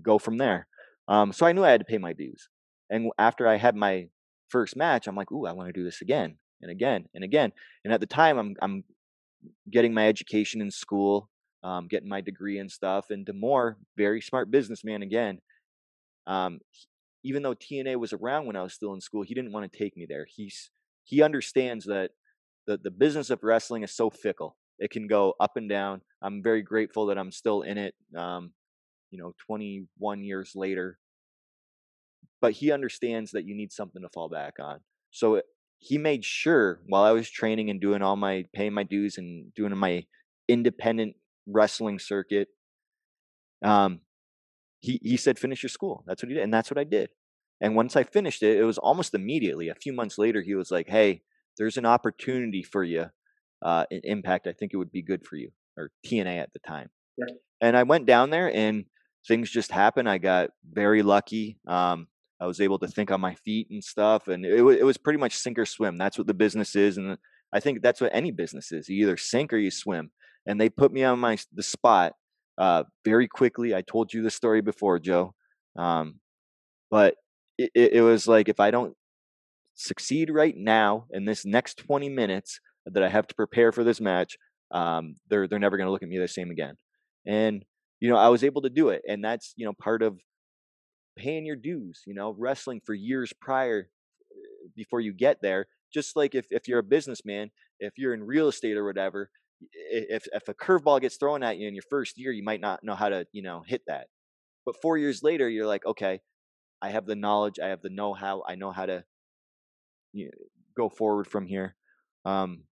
[0.02, 0.68] go from there.
[1.10, 2.48] Um, so I knew I had to pay my dues.
[2.90, 4.08] And after I had my
[4.50, 7.52] first match, I'm like, ooh, I want to do this again and again and again.
[7.84, 8.84] And at the time, I'm I'm
[9.70, 11.30] getting my education in school,
[11.62, 13.08] um, getting my degree and stuff.
[13.10, 15.40] And D'Amore, very smart businessman again.
[16.28, 16.60] Um,
[17.24, 19.78] even though TNA was around when I was still in school, he didn't want to
[19.78, 20.26] take me there.
[20.30, 20.72] He's
[21.04, 22.12] he understands that
[22.68, 26.02] the the business of wrestling is so fickle; it can go up and down.
[26.22, 27.96] I'm very grateful that I'm still in it.
[28.16, 28.52] Um,
[29.12, 30.98] you know, 21 years later,
[32.42, 34.80] but he understands that you need something to fall back on.
[35.12, 35.42] So
[35.78, 39.54] he made sure while I was training and doing all my paying my dues and
[39.54, 40.06] doing my
[40.48, 42.48] independent wrestling circuit,
[43.64, 44.00] um,
[44.84, 46.04] he he said finish your school.
[46.06, 47.10] That's what he did, and that's what I did.
[47.62, 49.70] And once I finished it, it was almost immediately.
[49.70, 51.22] A few months later, he was like, "Hey,
[51.58, 53.06] there's an opportunity for you
[53.64, 54.46] uh, in Impact.
[54.46, 56.90] I think it would be good for you." Or TNA at the time.
[57.18, 57.34] Yeah.
[57.62, 58.86] And I went down there, and
[59.26, 60.10] things just happened.
[60.10, 61.58] I got very lucky.
[61.66, 62.08] Um,
[62.42, 65.20] I was able to think on my feet and stuff, and it, it was pretty
[65.20, 65.98] much sink or swim.
[65.98, 67.18] That's what the business is, and
[67.54, 68.90] I think that's what any business is.
[68.90, 70.12] You either sink or you swim.
[70.46, 72.16] And they put me on my the spot
[72.58, 73.74] uh, very quickly.
[73.74, 75.34] I told you the story before, Joe,
[75.78, 76.20] um,
[76.92, 77.16] but
[77.58, 78.96] it, it, was like if I don't
[79.76, 84.02] succeed right now in this next 20 minutes that I have to prepare for this
[84.02, 84.38] match,
[84.72, 86.76] um, they're they're never going to look at me the same again.
[87.26, 87.64] And
[88.00, 90.18] you know, I was able to do it, and that's you know part of
[91.18, 93.88] paying your dues, you know, wrestling for years prior
[94.76, 95.68] before you get there.
[95.94, 99.30] Just like if, if you're a businessman, if you're in real estate or whatever,
[99.72, 102.84] if if a curveball gets thrown at you in your first year, you might not
[102.84, 104.08] know how to, you know, hit that.
[104.66, 106.22] But four years later, you're like, okay,
[106.82, 109.04] I have the knowledge, I have the know-how, I know how to
[110.14, 110.32] you know,
[110.76, 111.76] go forward from here.
[112.26, 112.64] Um,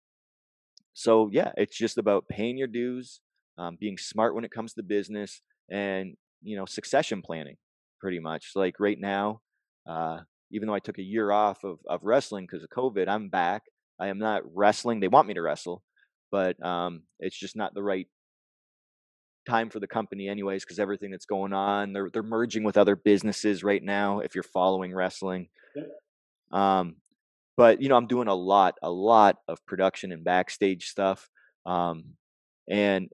[0.94, 3.22] so yeah, it's just about paying your dues,
[3.58, 7.58] um, being smart when it comes to business, and you know, succession planning.
[8.00, 9.42] Pretty much, like right now,
[9.88, 10.20] uh,
[10.52, 13.64] even though I took a year off of of wrestling because of COVID, I'm back.
[14.00, 15.00] I am not wrestling.
[15.00, 15.84] They want me to wrestle,
[16.32, 18.08] but um, it's just not the right
[19.48, 22.96] time for the company anyways because everything that's going on they're they're merging with other
[22.96, 25.48] businesses right now if you're following wrestling.
[26.52, 26.96] Um
[27.58, 31.30] but you know i'm doing a lot a lot of production and backstage stuff
[31.66, 32.04] um
[32.70, 33.10] and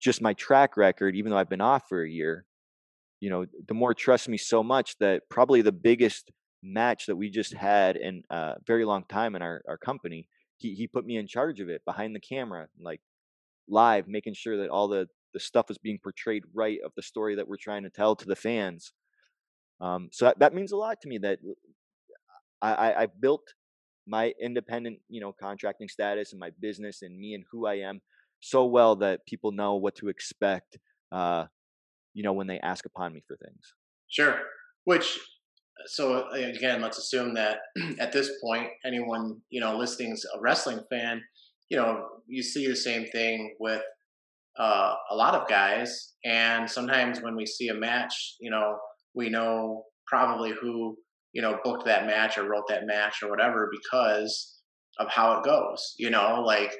[0.00, 2.44] just my track record even though i've been off for a year
[3.20, 6.30] you know D'Amore trust me so much that probably the biggest
[6.62, 10.28] match that we just had in a very long time in our, our company
[10.62, 13.00] he, he put me in charge of it behind the camera like
[13.68, 17.34] live making sure that all the the stuff is being portrayed right of the story
[17.36, 18.92] that we're trying to tell to the fans.
[19.80, 21.38] Um, so that, that means a lot to me that
[22.60, 23.42] I, I, i've built
[24.06, 28.00] my independent you know contracting status and my business and me and who i am
[28.40, 30.78] so well that people know what to expect
[31.12, 31.46] uh,
[32.14, 33.74] you know when they ask upon me for things.
[34.08, 34.40] Sure
[34.84, 35.18] which
[35.86, 37.58] so again, let's assume that
[37.98, 41.22] at this point, anyone you know listening is a wrestling fan.
[41.68, 43.82] You know, you see the same thing with
[44.58, 48.76] uh, a lot of guys, and sometimes when we see a match, you know,
[49.14, 50.96] we know probably who
[51.32, 54.60] you know booked that match or wrote that match or whatever because
[54.98, 55.94] of how it goes.
[55.98, 56.74] You know, like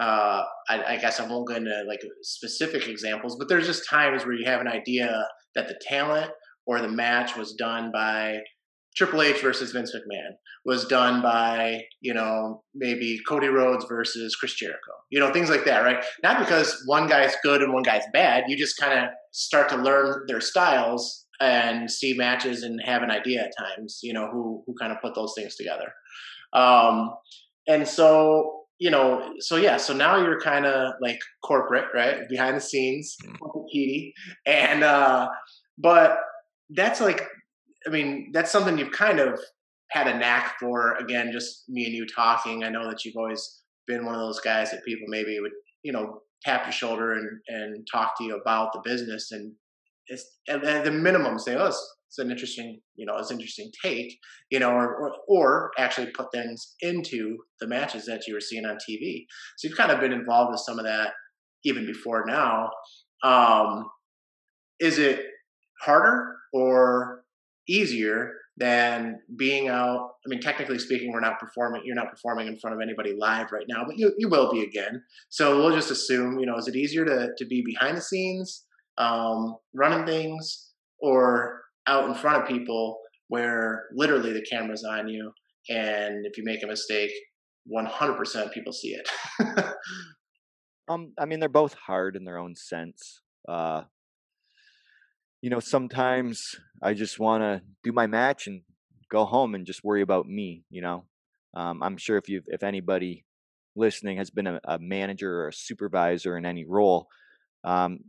[0.00, 4.24] uh, I, I, guess I won't go into like specific examples, but there's just times
[4.24, 6.30] where you have an idea that the talent
[6.70, 8.38] or the match was done by
[8.94, 14.54] Triple H versus Vince McMahon, was done by, you know, maybe Cody Rhodes versus Chris
[14.54, 16.04] Jericho, you know, things like that, right?
[16.22, 18.44] Not because one guy's good and one guy's bad.
[18.46, 23.10] You just kind of start to learn their styles and see matches and have an
[23.10, 25.92] idea at times, you know, who, who kind of put those things together.
[26.52, 27.10] Um,
[27.66, 32.28] and so, you know, so yeah, so now you're kind of like corporate, right?
[32.28, 34.12] Behind the scenes, mm.
[34.46, 35.30] and, uh,
[35.78, 36.18] but
[36.74, 37.26] that's like,
[37.86, 39.40] I mean, that's something you've kind of
[39.90, 40.94] had a knack for.
[40.94, 42.64] Again, just me and you talking.
[42.64, 45.52] I know that you've always been one of those guys that people maybe would,
[45.82, 49.52] you know, tap your shoulder and, and talk to you about the business and
[50.10, 53.70] it's at, the minimum say, oh, it's, it's, an interesting, you know, it's an interesting
[53.82, 54.18] take,
[54.50, 58.66] you know, or, or, or actually put things into the matches that you were seeing
[58.66, 59.24] on TV.
[59.56, 61.12] So you've kind of been involved with some of that
[61.64, 62.70] even before now.
[63.22, 63.88] Um,
[64.80, 65.26] is it
[65.82, 67.24] harder or
[67.68, 70.10] easier than being out.
[70.24, 71.82] I mean, technically speaking, we're not performing.
[71.84, 74.62] You're not performing in front of anybody live right now, but you you will be
[74.62, 75.02] again.
[75.28, 78.66] So we'll just assume, you know, is it easier to to be behind the scenes,
[78.98, 85.32] um, running things, or out in front of people where literally the camera's on you,
[85.68, 87.12] and if you make a mistake,
[87.72, 89.08] 100% people see it.
[90.88, 93.20] um, I mean, they're both hard in their own sense.
[93.48, 93.82] Uh,
[95.42, 98.62] you know, sometimes I just want to do my match and
[99.10, 100.64] go home and just worry about me.
[100.70, 101.04] You know,
[101.54, 103.24] um, I'm sure if you if anybody
[103.76, 107.06] listening has been a, a, manager or a supervisor in any role,
[107.64, 108.00] um,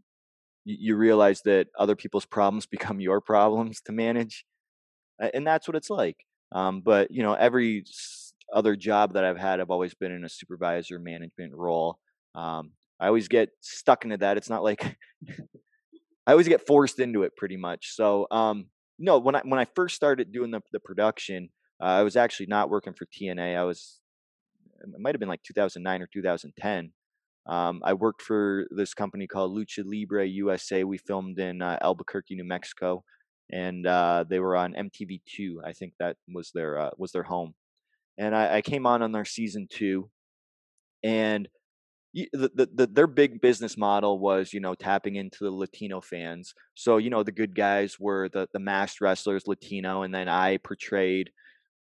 [0.66, 4.46] you, you realize that other people's problems become your problems to manage,
[5.20, 6.18] and that's what it's like.
[6.54, 7.86] Um, but you know, every
[8.54, 11.98] other job that I've had, I've always been in a supervisor management role.
[12.36, 14.38] Um, I always get stuck into that.
[14.38, 14.98] It's not like
[16.32, 17.94] I always get forced into it pretty much.
[17.94, 18.68] So, um,
[18.98, 21.50] no, when I when I first started doing the the production,
[21.84, 23.58] uh, I was actually not working for TNA.
[23.58, 24.00] I was
[24.80, 26.94] it might have been like 2009 or 2010.
[27.48, 30.86] Um, I worked for this company called Lucha Libre USA.
[30.86, 33.04] We filmed in uh, Albuquerque, New Mexico,
[33.52, 35.56] and uh, they were on MTV2.
[35.66, 37.56] I think that was their uh, was their home.
[38.18, 40.10] And I, I came on on their season two,
[41.04, 41.50] and
[42.14, 46.54] the, the, their big business model was you know tapping into the latino fans.
[46.76, 50.58] So you know the good guys were the the masked wrestlers latino and then i
[50.58, 51.32] portrayed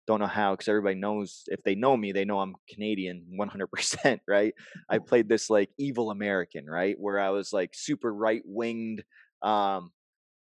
[0.07, 4.21] don't know how because everybody knows if they know me they know i'm canadian 100%
[4.29, 4.55] right?
[4.89, 6.97] I played this like evil american right?
[6.99, 9.05] Where i was like super right winged
[9.43, 9.93] um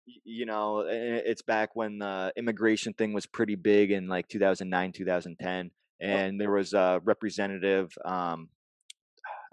[0.06, 5.70] you know it's back when the immigration thing was pretty big in like 2009 2010
[6.00, 8.48] and there was a representative um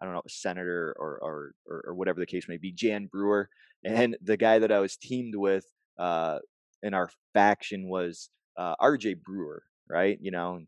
[0.02, 3.50] I don't know, senator or, or, or, or whatever the case may be, Jan Brewer.
[3.84, 5.66] And the guy that I was teamed with,
[5.98, 6.38] uh,
[6.84, 10.20] and our faction was uh, RJ Brewer, right?
[10.22, 10.60] You know,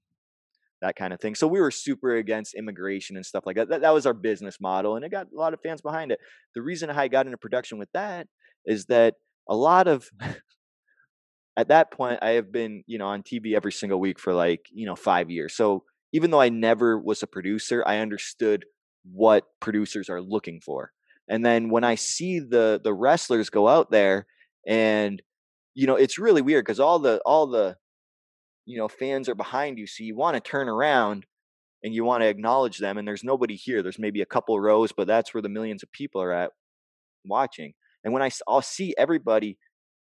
[0.82, 1.36] that kind of thing.
[1.36, 3.70] So we were super against immigration and stuff like that.
[3.70, 3.82] that.
[3.82, 6.20] That was our business model, and it got a lot of fans behind it.
[6.56, 8.28] The reason I got into production with that
[8.66, 9.16] is that
[9.48, 10.10] a lot of
[11.58, 14.66] at that point I have been, you know, on TV every single week for like,
[14.72, 15.56] you know, 5 years.
[15.56, 18.66] So even though I never was a producer, I understood
[19.04, 20.92] what producers are looking for.
[21.28, 24.26] And then when I see the the wrestlers go out there
[24.68, 25.22] and
[25.76, 27.78] you know, it's really weird cuz all the all the
[28.66, 31.26] you know, fans are behind you so you want to turn around
[31.84, 33.82] and you want to acknowledge them and there's nobody here.
[33.84, 36.52] There's maybe a couple rows, but that's where the millions of people are at
[37.26, 37.74] watching.
[38.04, 39.58] And when I I'll see everybody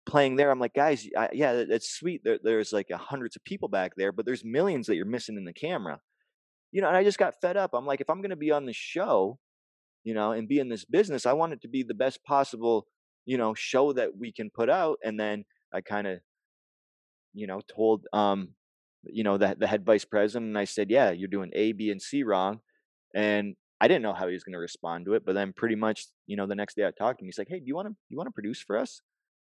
[0.06, 2.22] playing there, I'm like, guys, I, yeah, it's sweet.
[2.24, 5.44] There, there's like hundreds of people back there, but there's millions that you're missing in
[5.44, 6.00] the camera.
[6.72, 7.70] You know, and I just got fed up.
[7.74, 9.38] I'm like, if I'm going to be on the show,
[10.04, 12.86] you know, and be in this business, I want it to be the best possible,
[13.26, 14.98] you know, show that we can put out.
[15.04, 16.20] And then I kind of,
[17.34, 18.50] you know, told, um,
[19.04, 21.90] you know, the the head vice president, and I said, yeah, you're doing A, B,
[21.90, 22.60] and C wrong,
[23.14, 25.24] and I didn't know how he was going to respond to it.
[25.24, 27.28] But then pretty much, you know, the next day I talked to him.
[27.28, 29.00] He's like, hey, do you want to you want to produce for us?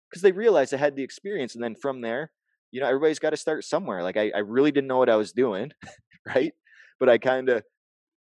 [0.09, 2.31] Because they realized I had the experience, and then from there,
[2.71, 4.03] you know, everybody's got to start somewhere.
[4.03, 5.71] Like I, I really didn't know what I was doing,
[6.25, 6.53] right?
[6.99, 7.63] But I kind of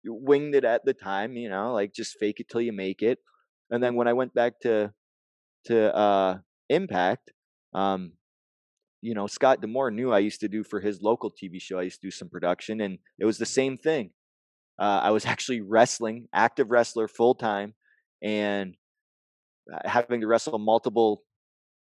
[0.05, 3.19] winged it at the time, you know, like just fake it till you make it.
[3.71, 4.93] And then when I went back to
[5.67, 7.31] to uh Impact,
[7.75, 8.13] um,
[9.03, 11.79] you know, Scott D'Amore knew I used to do for his local TV show.
[11.79, 14.11] I used to do some production, and it was the same thing.
[14.79, 17.75] Uh, I was actually wrestling, active wrestler, full time,
[18.23, 18.75] and
[19.73, 21.25] uh, having to wrestle multiple.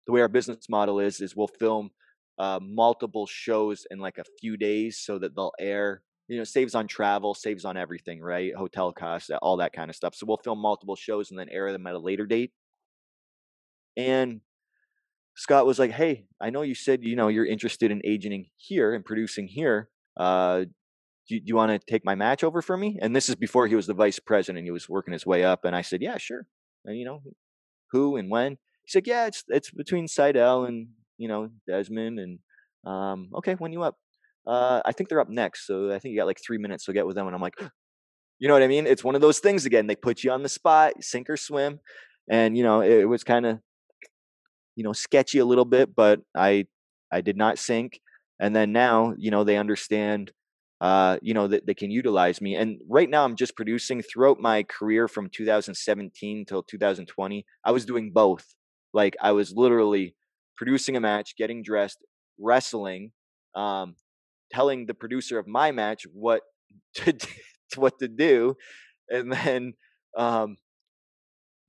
[0.08, 1.92] The way our business model is is we'll film
[2.40, 6.02] uh, multiple shows in like a few days, so that they'll air.
[6.32, 8.56] You know, saves on travel, saves on everything, right?
[8.56, 10.16] Hotel costs, all that kind of stuff.
[10.16, 12.54] So we'll film multiple shows and then air them at a later date.
[13.98, 14.40] And
[15.36, 18.94] Scott was like, "Hey, I know you said you know you're interested in agenting here
[18.94, 19.90] and producing here.
[20.16, 20.66] Uh,
[21.28, 23.76] do, you want to take my match over for me?" And this is before he
[23.76, 24.64] was the vice president.
[24.64, 26.48] He was working his way up, and I said, "Yeah, sure."
[26.86, 27.22] And you know,
[27.92, 28.54] who and when?
[28.84, 32.40] He said, "Yeah, it's it's between Sydal and you know Dezmond and
[32.86, 33.98] um, okay, when you up?
[34.46, 36.86] Uh, I think they're up next, so I think you got like three minutes.
[36.86, 37.60] So get with them." And I'm like,
[38.40, 38.88] you know what I mean?
[38.88, 39.88] It's one of those things again.
[39.88, 41.80] They put you on the spot, sink or swim,
[42.30, 43.60] and you know it, it was kind of
[44.76, 46.66] you know sketchy a little bit but i
[47.12, 48.00] i did not sink
[48.40, 50.32] and then now you know they understand
[50.80, 54.40] uh, you know that they can utilize me and right now i'm just producing throughout
[54.40, 58.56] my career from 2017 till 2020 i was doing both
[58.92, 60.16] like i was literally
[60.58, 62.00] producing a match getting dressed
[62.40, 63.12] wrestling
[63.54, 63.96] um,
[64.52, 66.42] telling the producer of my match what
[66.96, 67.14] to
[67.76, 68.56] what to do
[69.10, 69.74] and then
[70.18, 70.58] um,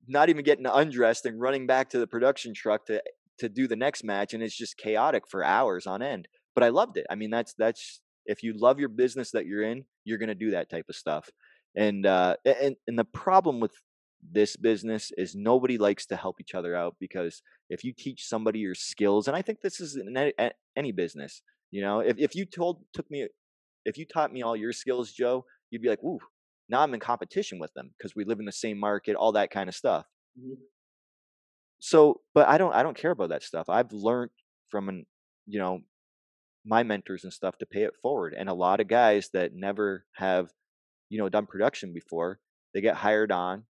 [0.08, 3.02] not even getting undressed and running back to the production truck to
[3.38, 6.68] to do the next match and it's just chaotic for hours on end but i
[6.68, 7.06] loved it.
[7.10, 10.34] I mean that's that's if you love your business that you're in you're going to
[10.34, 11.28] do that type of stuff
[11.74, 13.72] and uh and and the problem with
[14.30, 18.60] this business is nobody likes to help each other out because if you teach somebody
[18.60, 20.32] your skills and i think this is in any,
[20.76, 23.26] any business you know if, if you told took me
[23.84, 26.20] if you taught me all your skills joe you'd be like ooh
[26.72, 29.50] now I'm in competition with them because we live in the same market, all that
[29.50, 30.06] kind of stuff.
[30.38, 30.54] Mm-hmm.
[31.78, 33.68] So, but I don't I don't care about that stuff.
[33.68, 34.30] I've learned
[34.70, 35.04] from an
[35.46, 35.80] you know
[36.64, 38.34] my mentors and stuff to pay it forward.
[38.36, 40.50] And a lot of guys that never have
[41.10, 42.40] you know done production before,
[42.72, 43.64] they get hired on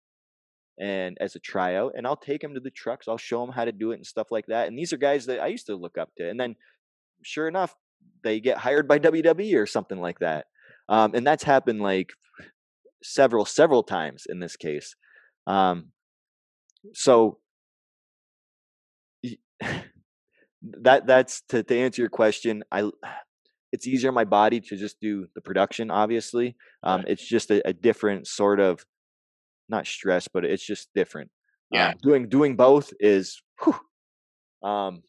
[0.79, 3.09] and as a tryout and I'll take them to the trucks.
[3.09, 4.69] I'll show them how to do it and stuff like that.
[4.69, 6.29] And these are guys that I used to look up to.
[6.29, 6.57] And then
[7.23, 7.75] sure enough,
[8.23, 10.47] they get hired by WWE or something like that.
[10.89, 12.11] Um, and that's happened like
[13.03, 14.95] several several times in this case
[15.47, 15.87] um
[16.93, 17.39] so
[20.63, 22.89] that that's to, to answer your question i
[23.73, 27.67] it's easier on my body to just do the production obviously um it's just a,
[27.67, 28.85] a different sort of
[29.69, 31.31] not stress but it's just different
[31.71, 35.03] yeah um, doing doing both is whew, um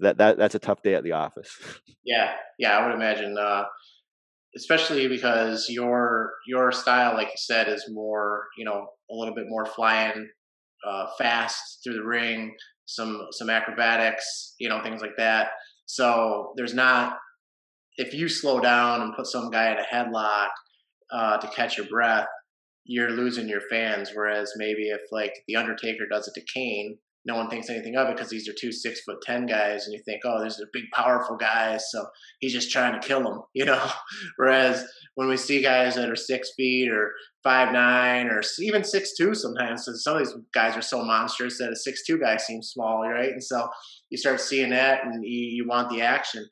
[0.00, 1.56] that that that's a tough day at the office
[2.04, 3.64] yeah yeah i would imagine uh
[4.56, 9.46] especially because your your style, like you said, is more you know a little bit
[9.48, 10.28] more flying
[10.86, 12.54] uh, fast through the ring,
[12.86, 15.48] some some acrobatics, you know things like that.
[15.86, 17.16] So there's not
[17.96, 20.48] if you slow down and put some guy in a headlock
[21.12, 22.28] uh, to catch your breath,
[22.84, 24.10] you're losing your fans.
[24.14, 28.08] Whereas maybe if like the Undertaker does it to Kane, no one thinks anything of
[28.08, 30.66] it because these are two six foot ten guys, and you think, oh, these are
[30.72, 32.06] big, powerful guys, so
[32.40, 33.90] he's just trying to kill them, you know.
[34.36, 37.12] Whereas when we see guys that are six feet or
[37.42, 41.58] five nine or even six two, sometimes so some of these guys are so monstrous
[41.58, 43.30] that a six two guy seems small, right?
[43.30, 43.68] And so
[44.08, 46.46] you start seeing that, and you, you want the action.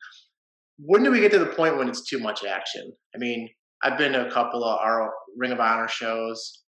[0.79, 2.93] When do we get to the point when it's too much action?
[3.14, 3.49] I mean,
[3.83, 6.62] I've been to a couple of our Ring of Honor shows,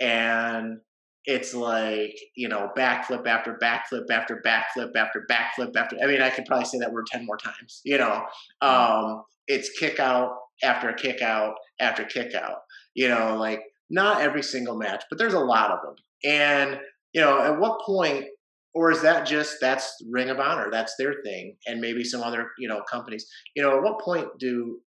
[0.00, 0.78] and
[1.26, 6.30] it's like you know backflip after backflip after backflip after backflip after i mean i
[6.30, 8.24] could probably say that word 10 more times you know?
[8.60, 12.58] Um it's kick out after a kick out after kick out
[12.94, 15.94] you know like not every single match but there's a lot of them
[16.24, 16.80] and
[17.12, 18.26] you know at what point
[18.74, 22.50] or is that just that's ring of honor that's their thing and maybe some other
[22.58, 24.80] you know companies you know at what point do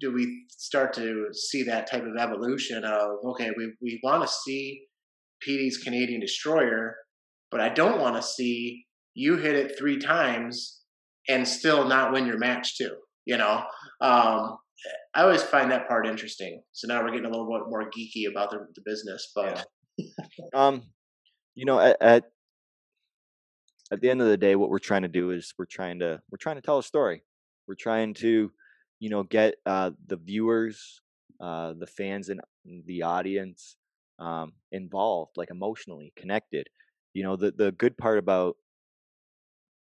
[0.00, 4.28] do we start to see that type of evolution of okay we, we want to
[4.28, 4.82] see
[5.44, 6.96] Petey's Canadian Destroyer,
[7.50, 8.84] but I don't want to see
[9.14, 10.80] you hit it three times
[11.28, 12.96] and still not win your match too.
[13.24, 13.62] You know,
[14.00, 14.58] um,
[15.14, 16.62] I always find that part interesting.
[16.72, 19.64] So now we're getting a little bit more geeky about the, the business, but
[19.96, 20.06] yeah.
[20.54, 20.82] um,
[21.54, 22.24] you know, at, at
[23.92, 26.20] at the end of the day, what we're trying to do is we're trying to
[26.30, 27.22] we're trying to tell a story.
[27.68, 28.50] We're trying to,
[28.98, 31.02] you know, get uh, the viewers,
[31.40, 33.76] uh, the fans, and the audience
[34.22, 36.68] um, involved, like emotionally connected.
[37.14, 38.56] You know, the the good part about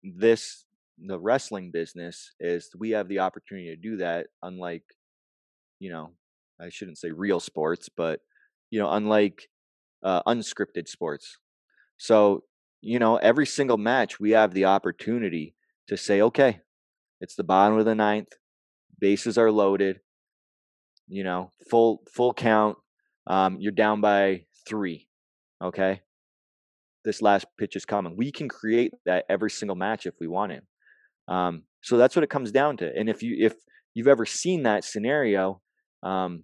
[0.03, 0.65] this
[0.99, 4.83] the wrestling business is we have the opportunity to do that unlike
[5.79, 6.11] you know
[6.59, 8.21] i shouldn't say real sports but
[8.71, 9.49] you know unlike
[10.03, 11.38] uh, unscripted sports
[11.97, 12.43] so
[12.81, 15.55] you know every single match we have the opportunity
[15.88, 16.59] to say okay
[17.21, 18.33] it's the bottom of the ninth
[18.99, 19.99] bases are loaded
[21.07, 22.77] you know full full count
[23.28, 25.07] um, you're down by three.
[25.63, 26.01] Okay.
[27.03, 28.15] This last pitch is coming.
[28.17, 31.34] We can create that every single match if we want to.
[31.34, 32.91] Um, so that's what it comes down to.
[32.97, 33.53] And if you if
[33.93, 35.61] you've ever seen that scenario
[36.03, 36.43] um,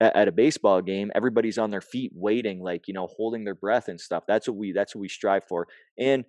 [0.00, 3.54] at, at a baseball game, everybody's on their feet waiting, like you know, holding their
[3.54, 4.24] breath and stuff.
[4.26, 5.66] That's what we that's what we strive for.
[5.98, 6.24] And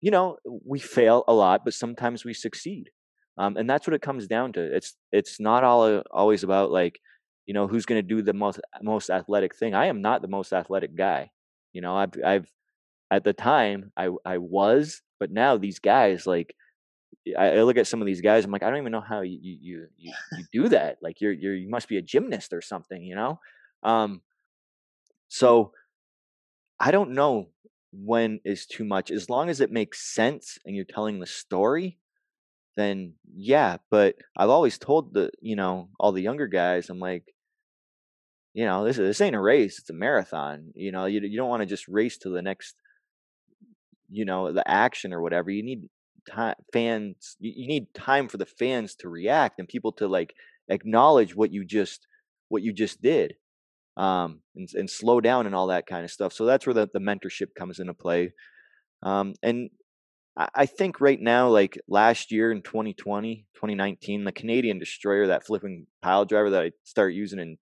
[0.00, 2.90] you know, we fail a lot, but sometimes we succeed.
[3.38, 4.76] Um, and that's what it comes down to.
[4.76, 7.00] It's it's not all always about like
[7.46, 9.74] you know who's going to do the most most athletic thing.
[9.74, 11.30] I am not the most athletic guy
[11.74, 12.50] you know i've i've
[13.10, 16.54] at the time i i was but now these guys like
[17.38, 19.38] I, look at some of these guys i'm like i don't even know how you
[19.40, 23.02] you you, you do that like you're you're you must be a gymnast or something
[23.02, 23.40] you know?
[23.82, 24.22] Um
[25.28, 25.72] so
[26.80, 27.48] i don't know
[27.96, 29.12] when is too much.
[29.12, 31.98] As long as it makes sense and you're telling the story
[32.76, 37.33] then yeah but i've always told the you know all the younger guys i'm like
[38.54, 41.48] you know this this ain't a race it's a marathon you know you, you don't
[41.48, 42.76] want to just race to the next
[44.08, 45.88] you know the action or whatever you need
[46.30, 50.34] time fans you, you need time for the fans to react and people to like
[50.68, 52.06] acknowledge what you just
[52.48, 53.34] what you just did
[53.96, 56.88] um and, and slow down and all that kind of stuff so that's where the,
[56.94, 58.32] the mentorship comes into play
[59.02, 59.68] um and
[60.36, 65.44] I, I think right now like last year in 2020 2019 the canadian destroyer that
[65.44, 67.58] flipping pile driver that i started using in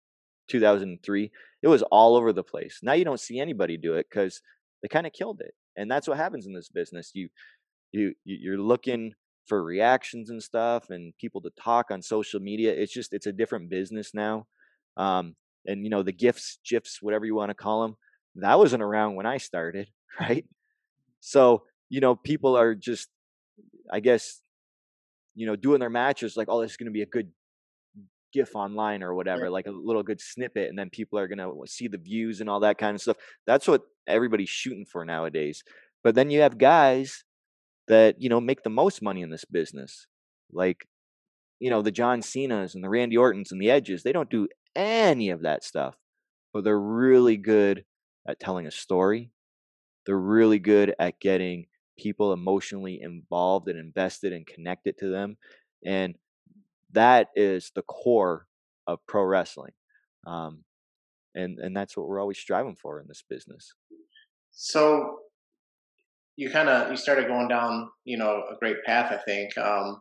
[0.49, 1.31] 2003
[1.63, 2.81] it was all over the place.
[2.83, 4.43] Now you don't see anybody do it because
[4.83, 7.13] they kind of killed it and that's what happens in this business.
[7.15, 7.29] You
[7.93, 9.15] you you're looking
[9.47, 13.33] for reactions and stuff and people to talk on social media it's just it's a
[13.33, 14.47] different business now
[14.97, 15.35] um
[15.67, 17.97] and you know the gifts gifs whatever you want to call them
[18.37, 19.89] that wasn't around when i started
[20.21, 20.45] right?
[21.21, 23.09] So you know people are just
[23.93, 24.41] i guess
[25.35, 27.31] you know doing their matches like oh this is going to be a good
[28.33, 31.53] gif online or whatever like a little good snippet and then people are going to
[31.67, 33.17] see the views and all that kind of stuff.
[33.47, 35.63] That's what everybody's shooting for nowadays.
[36.03, 37.25] But then you have guys
[37.89, 40.07] that you know make the most money in this business.
[40.53, 40.87] Like
[41.61, 44.49] you know the john cenas and the randy ortons and the edges they don't do
[44.75, 45.97] any of that stuff
[46.53, 47.85] but they're really good
[48.29, 49.31] at telling a story.
[50.07, 51.67] They're really good at getting
[51.99, 55.37] people emotionally involved and invested and connected to them
[55.85, 56.15] and
[56.93, 58.47] that is the core
[58.87, 59.73] of pro wrestling
[60.27, 60.65] um,
[61.35, 63.75] and and that's what we're always striving for in this business.
[64.53, 65.19] So
[66.37, 69.99] you kind of you started going down you know a great path i think um,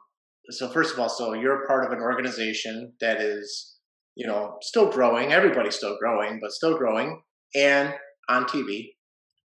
[0.49, 3.75] so first of all so you're part of an organization that is
[4.15, 7.21] you know still growing everybody's still growing but still growing
[7.53, 7.93] and
[8.29, 8.91] on tv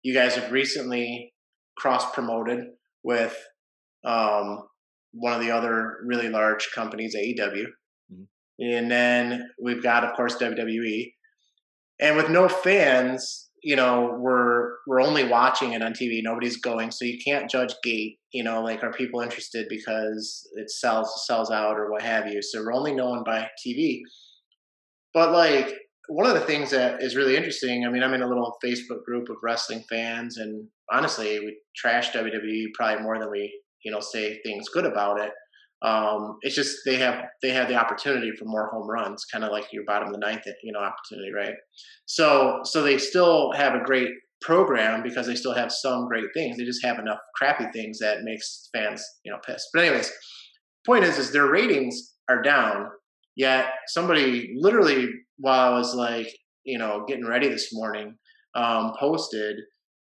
[0.03, 1.33] you guys have recently
[1.77, 2.59] cross promoted
[3.03, 3.37] with
[4.05, 4.63] um,
[5.13, 7.65] one of the other really large companies, AEW.
[8.11, 8.23] Mm-hmm.
[8.61, 11.13] And then we've got, of course, WWE.
[11.99, 16.19] And with no fans, you know we're we're only watching it on TV.
[16.21, 18.17] Nobody's going, so you can't judge gate.
[18.31, 22.41] You know, like are people interested because it sells sells out or what have you.
[22.41, 24.01] So we're only known by TV.
[25.13, 25.73] But like
[26.09, 27.85] one of the things that is really interesting.
[27.85, 32.11] I mean, I'm in a little Facebook group of wrestling fans, and honestly, we trash
[32.11, 35.31] WWE probably more than we you know say things good about it.
[35.83, 39.51] Um, it's just they have they have the opportunity for more home runs, kind of
[39.51, 41.55] like your bottom of the ninth, you know, opportunity, right?
[42.05, 44.09] So so they still have a great
[44.41, 46.57] program because they still have some great things.
[46.57, 49.67] They just have enough crappy things that makes fans, you know, pissed.
[49.73, 50.11] But anyways,
[50.85, 52.87] point is, is their ratings are down.
[53.35, 56.27] Yet somebody literally, while I was like,
[56.63, 58.15] you know, getting ready this morning,
[58.55, 59.57] um, posted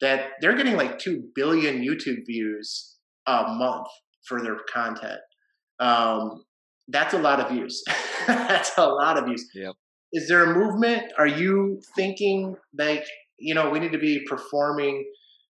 [0.01, 2.96] that they're getting like two billion YouTube views
[3.27, 3.87] a month
[4.27, 5.19] for their content
[5.79, 6.43] um,
[6.87, 7.83] that's a lot of views.
[8.27, 9.47] that's a lot of views.
[9.53, 9.73] Yep.
[10.13, 11.11] Is there a movement?
[11.17, 13.05] Are you thinking like
[13.39, 15.05] you know we need to be performing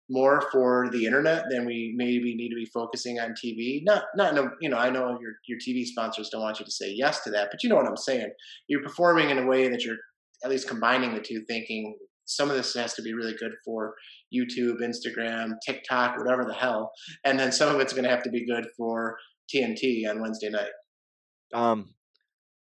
[0.09, 3.81] more for the internet than we maybe need to be focusing on TV?
[3.83, 6.65] Not not in a, you know I know your your TV sponsors don't want you
[6.65, 8.31] to say yes to that, but you know what I'm saying.
[8.67, 9.97] You're performing in a way that you're
[10.43, 13.95] at least combining the two, thinking some of this has to be really good for
[14.33, 16.91] YouTube, Instagram, TikTok, whatever the hell,
[17.23, 19.17] and then some of it's going to have to be good for
[19.53, 20.71] TNT on Wednesday night?
[21.53, 21.93] Um,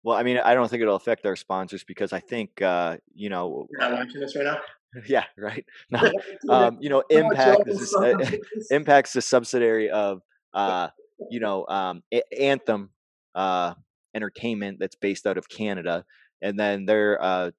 [0.03, 3.29] well, I mean, I don't think it'll affect our sponsors because I think, uh, you
[3.29, 4.57] know, you're not watching this right now.
[5.07, 5.65] Yeah, right.
[5.89, 6.11] No,
[6.49, 8.13] um, you know, Impact is uh,
[8.71, 10.21] Impact's a subsidiary of,
[10.53, 10.89] uh,
[11.29, 12.03] you know, um,
[12.37, 12.89] Anthem
[13.33, 13.75] uh,
[14.13, 16.03] Entertainment that's based out of Canada,
[16.41, 17.51] and then they're uh,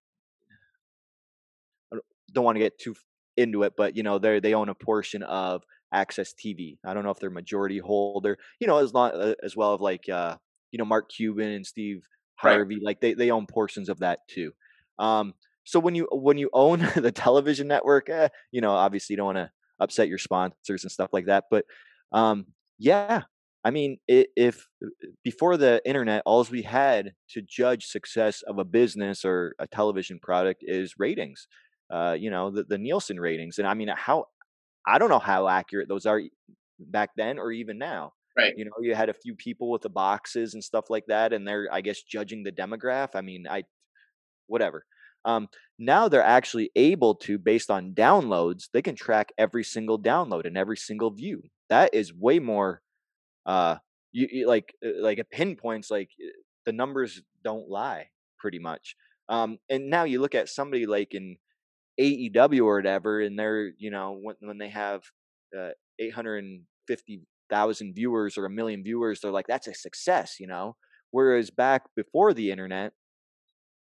[2.33, 2.95] don't want to get too
[3.37, 5.63] into it, but you know, they they own a portion of
[5.95, 6.79] AXS TV.
[6.85, 9.81] I don't know if they're majority holder, you know, as long uh, as well of
[9.81, 10.37] like uh,
[10.71, 12.07] you know Mark Cuban and Steve
[12.37, 12.85] Harvey, right.
[12.85, 14.53] like they they own portions of that too.
[14.99, 19.19] Um, so when you when you own the television network, eh, you know, obviously you
[19.19, 21.65] don't want to upset your sponsors and stuff like that, but
[22.13, 22.47] um,
[22.79, 23.23] yeah,
[23.65, 24.89] I mean, if uh,
[25.23, 30.19] before the internet, all we had to judge success of a business or a television
[30.21, 31.47] product is ratings.
[31.93, 34.25] Uh, you know, the, the Nielsen ratings, and I mean, how
[34.87, 36.23] I don't know how accurate those are
[36.79, 38.15] back then or even now.
[38.37, 38.55] Right.
[38.57, 41.47] You know, you had a few people with the boxes and stuff like that, and
[41.47, 43.11] they're, I guess, judging the demograph.
[43.15, 43.65] I mean, I,
[44.47, 44.87] whatever.
[45.27, 50.47] Um, now they're actually able to, based on downloads, they can track every single download
[50.47, 51.43] and every single view.
[51.69, 52.81] That is way more,
[53.45, 53.77] uh,
[54.13, 56.33] you, you like, uh, like it pinpoints like uh,
[56.65, 58.97] the numbers don't lie pretty much.
[59.29, 61.37] Um, and now you look at somebody like in
[61.99, 65.03] AEW or whatever, and they're you know when when they have
[65.59, 67.21] uh, eight hundred and fifty
[67.51, 70.77] thousand viewers or a million viewers, they're like that's a success, you know.
[71.11, 72.93] Whereas back before the internet,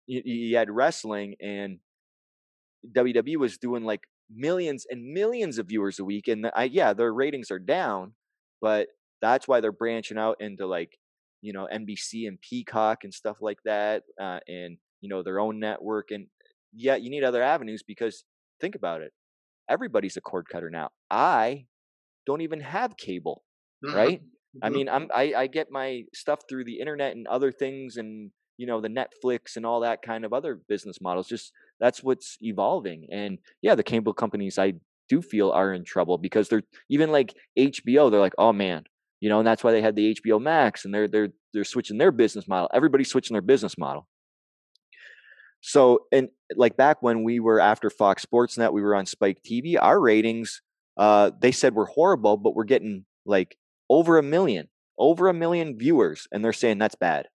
[0.08, 1.80] you, you had wrestling and
[2.96, 4.02] WWE was doing like
[4.34, 8.14] millions and millions of viewers a week, and I, yeah, their ratings are down,
[8.62, 8.88] but
[9.22, 10.98] that's why they're branching out into like
[11.42, 15.60] you know NBC and Peacock and stuff like that, uh, and you know their own
[15.60, 16.28] network and
[16.76, 18.24] yeah, you need other avenues because
[18.60, 19.12] think about it.
[19.70, 20.90] Everybody's a cord cutter now.
[21.10, 21.66] I
[22.26, 23.44] don't even have cable,
[23.84, 23.96] mm-hmm.
[23.96, 24.22] right?
[24.22, 24.66] Mm-hmm.
[24.66, 28.32] I mean, I'm I, I get my stuff through the internet and other things and
[28.58, 31.28] you know the Netflix and all that kind of other business models.
[31.28, 33.08] Just that's what's evolving.
[33.12, 34.74] And yeah, the cable companies I
[35.10, 38.10] do feel are in trouble because they're even like HBO.
[38.10, 38.84] They're like, oh man,
[39.20, 41.98] you know, and that's why they had the HBO Max and they're they're they're switching
[41.98, 42.70] their business model.
[42.74, 44.08] Everybody's switching their business model.
[45.68, 49.40] So, and like back when we were after Fox Sports Net, we were on Spike
[49.42, 49.78] TV.
[49.82, 50.62] Our ratings,
[50.96, 53.58] uh, they said were horrible, but we're getting like
[53.90, 54.68] over a million,
[55.00, 57.26] over a million viewers, and they're saying that's bad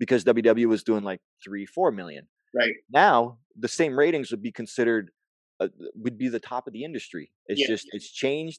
[0.00, 2.26] because WWE was doing like three, four million.
[2.52, 5.12] Right now, the same ratings would be considered
[5.60, 7.30] uh, would be the top of the industry.
[7.46, 7.68] It's yeah.
[7.68, 8.58] just it's changed.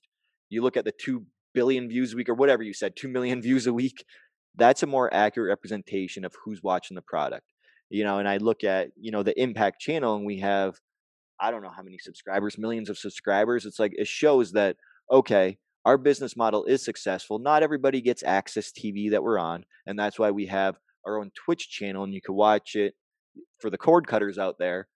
[0.50, 3.42] You look at the two billion views a week or whatever you said, two million
[3.48, 4.06] views a week.
[4.56, 7.48] That's a more accurate representation of who's watching the product
[7.90, 10.80] you know, and I look at, you know, the impact channel and we have,
[11.40, 13.66] I don't know how many subscribers, millions of subscribers.
[13.66, 14.78] It's like, it shows that,
[15.12, 17.40] okay, our business model is successful.
[17.40, 19.66] Not everybody gets AXS TV that we're on.
[19.88, 22.94] And that's why we have our own Twitch channel and you can watch it
[23.60, 24.88] for the cord cutters out there.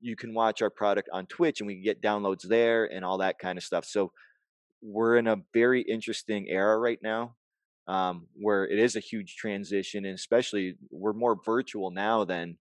[0.00, 3.18] You can watch our product on Twitch and we can get downloads there and all
[3.18, 3.84] that kind of stuff.
[3.84, 4.12] So
[4.82, 7.36] we're in a very interesting era right now
[7.88, 12.58] um, where it is a huge transition, and especially we're more virtual now than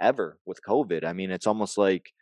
[0.00, 1.04] ever with COVID.
[1.04, 2.12] I mean, it's almost like,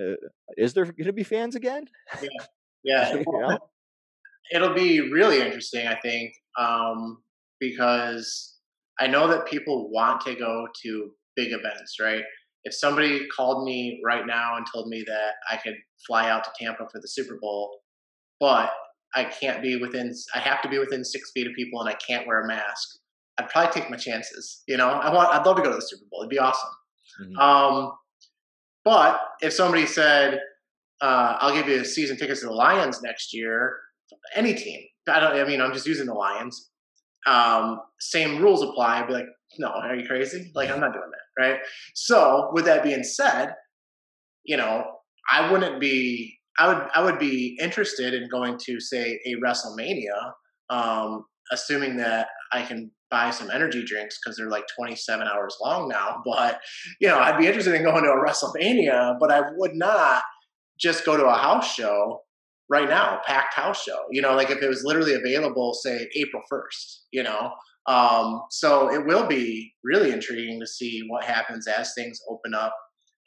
[0.00, 0.14] uh,
[0.56, 1.86] is there going to be fans again?
[2.20, 2.28] Yeah,
[2.84, 3.14] yeah.
[3.14, 3.58] you know?
[4.52, 7.22] It'll be really interesting, I think, um,
[7.60, 8.58] because
[8.98, 12.24] I know that people want to go to big events, right?
[12.64, 16.50] if somebody called me right now and told me that I could fly out to
[16.58, 17.80] Tampa for the Super Bowl,
[18.38, 18.70] but
[19.14, 21.94] I can't be within, I have to be within six feet of people and I
[21.94, 22.98] can't wear a mask,
[23.38, 24.62] I'd probably take my chances.
[24.66, 26.20] You know, I want, I'd love to go to the Super Bowl.
[26.20, 26.70] It'd be awesome.
[27.22, 27.38] Mm-hmm.
[27.38, 27.92] Um,
[28.84, 30.40] but if somebody said,
[31.00, 33.76] uh, I'll give you a season tickets to the Lions next year,
[34.34, 36.70] any team, I don't, I mean, I'm just using the Lions.
[37.26, 39.00] Um, same rules apply.
[39.00, 39.26] I'd be like,
[39.58, 40.50] no, are you crazy?
[40.54, 41.42] Like, I'm not doing that.
[41.42, 41.60] Right.
[41.94, 43.54] So with that being said,
[44.44, 44.84] you know,
[45.30, 50.32] I wouldn't be, I would, I would be interested in going to say a WrestleMania,
[50.70, 55.88] um, assuming that I can buy some energy drinks because they're like 27 hours long
[55.88, 56.22] now.
[56.24, 56.60] But,
[57.00, 60.22] you know, I'd be interested in going to a WrestleMania, but I would not
[60.80, 62.20] just go to a house show
[62.70, 63.98] right now, packed house show.
[64.10, 67.52] You know, like if it was literally available, say April 1st, you know.
[67.86, 72.74] Um, so it will be really intriguing to see what happens as things open up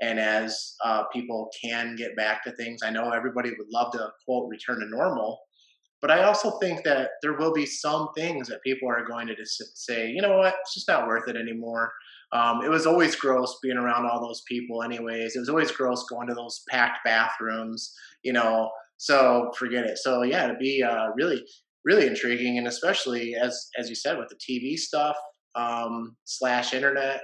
[0.05, 2.81] and as uh, people can get back to things.
[2.83, 5.39] I know everybody would love to quote return to normal,
[6.01, 9.35] but I also think that there will be some things that people are going to
[9.35, 11.91] just say, you know what, it's just not worth it anymore.
[12.31, 15.35] Um, it was always gross being around all those people, anyways.
[15.35, 17.93] It was always gross going to those packed bathrooms,
[18.23, 18.69] you know.
[18.97, 19.97] So forget it.
[19.97, 21.43] So yeah, to be uh, really,
[21.83, 25.15] really intriguing, and especially as as you said with the TV stuff
[25.55, 27.21] um, slash internet,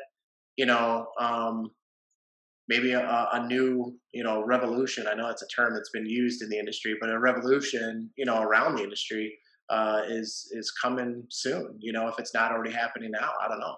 [0.56, 1.70] you know, um,
[2.72, 5.06] maybe a, a, new you know revolution.
[5.06, 8.26] I know it's a term that's been used in the industry, but a revolution, you
[8.26, 9.38] know, around the industry
[9.70, 11.78] uh, is is coming soon.
[11.80, 13.76] You know, if it's not already happening now, I don't know.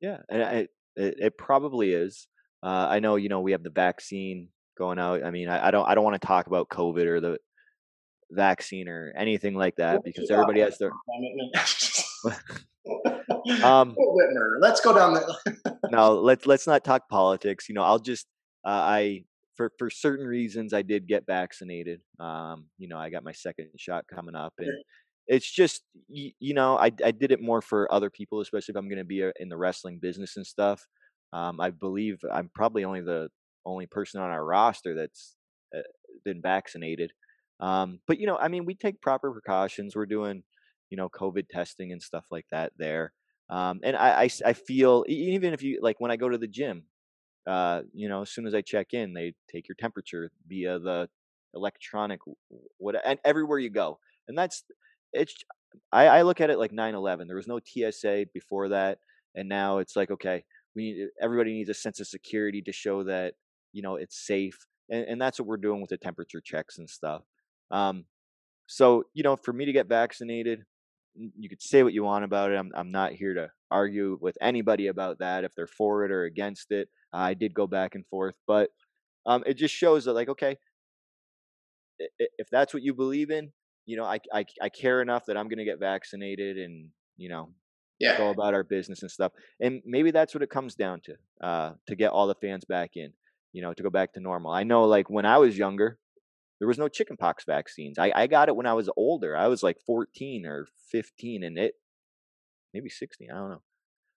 [0.00, 2.26] Yeah, and it, it, it probably is.
[2.62, 5.24] Uh, I know, you know, we have the vaccine going out.
[5.24, 7.38] I mean, I, I don't, I don't want to talk about COVID or the
[8.30, 10.90] vaccine or anything like that because everybody has their.
[13.62, 15.74] um, Whitmer, let's go down there.
[15.90, 17.68] no, let's let's not talk politics.
[17.68, 18.26] You know, I'll just
[18.66, 19.24] uh, I
[19.56, 22.00] for for certain reasons I did get vaccinated.
[22.18, 24.72] Um, you know, I got my second shot coming up, and
[25.26, 28.76] it's just you, you know I I did it more for other people, especially if
[28.76, 30.86] I'm going to be uh, in the wrestling business and stuff.
[31.32, 33.28] Um, I believe I'm probably only the
[33.64, 35.36] only person on our roster that's
[36.24, 37.12] been vaccinated.
[37.60, 39.94] Um, but you know, I mean, we take proper precautions.
[39.94, 40.42] We're doing,
[40.90, 43.12] you know, COVID testing and stuff like that there.
[43.48, 46.46] Um, and I, I, I feel even if you like when I go to the
[46.46, 46.84] gym,
[47.46, 51.08] uh, you know, as soon as I check in, they take your temperature via the
[51.54, 52.20] electronic
[52.78, 53.98] what and everywhere you go.
[54.28, 54.64] And that's
[55.12, 55.34] it's
[55.92, 57.26] I, I look at it like 9/11.
[57.26, 58.98] There was no TSA before that,
[59.34, 63.04] and now it's like okay, we need everybody needs a sense of security to show
[63.04, 63.34] that
[63.72, 66.88] you know it's safe, and, and that's what we're doing with the temperature checks and
[66.88, 67.22] stuff.
[67.70, 68.04] Um,
[68.66, 70.64] so you know, for me to get vaccinated,
[71.14, 72.56] you could say what you want about it.
[72.56, 76.24] I'm I'm not here to argue with anybody about that if they're for it or
[76.24, 76.88] against it.
[77.12, 78.70] Uh, I did go back and forth, but
[79.26, 80.56] um, it just shows that like okay,
[81.98, 83.52] if that's what you believe in,
[83.86, 87.28] you know, I I, I care enough that I'm going to get vaccinated and you
[87.28, 87.50] know
[88.00, 88.16] yeah.
[88.16, 89.32] go about our business and stuff.
[89.60, 92.92] And maybe that's what it comes down to uh, to get all the fans back
[92.96, 93.12] in,
[93.52, 94.50] you know, to go back to normal.
[94.50, 95.98] I know like when I was younger,
[96.60, 97.98] there was no chickenpox vaccines.
[97.98, 99.36] I, I got it when I was older.
[99.36, 101.72] I was like 14 or 15 and it,
[102.72, 103.62] maybe 16, I don't know.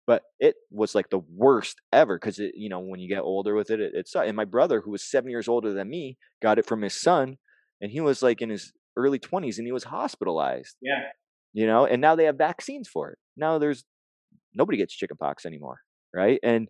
[0.06, 3.56] But it was like the worst ever because, it, you know, when you get older
[3.56, 6.60] with it, it, it's, and my brother, who was seven years older than me, got
[6.60, 7.38] it from his son
[7.80, 10.76] and he was like in his early 20s and he was hospitalized.
[10.82, 11.04] Yeah.
[11.54, 13.18] You know, and now they have vaccines for it.
[13.38, 13.86] Now there's
[14.54, 15.80] nobody gets chickenpox anymore.
[16.14, 16.40] Right.
[16.44, 16.68] And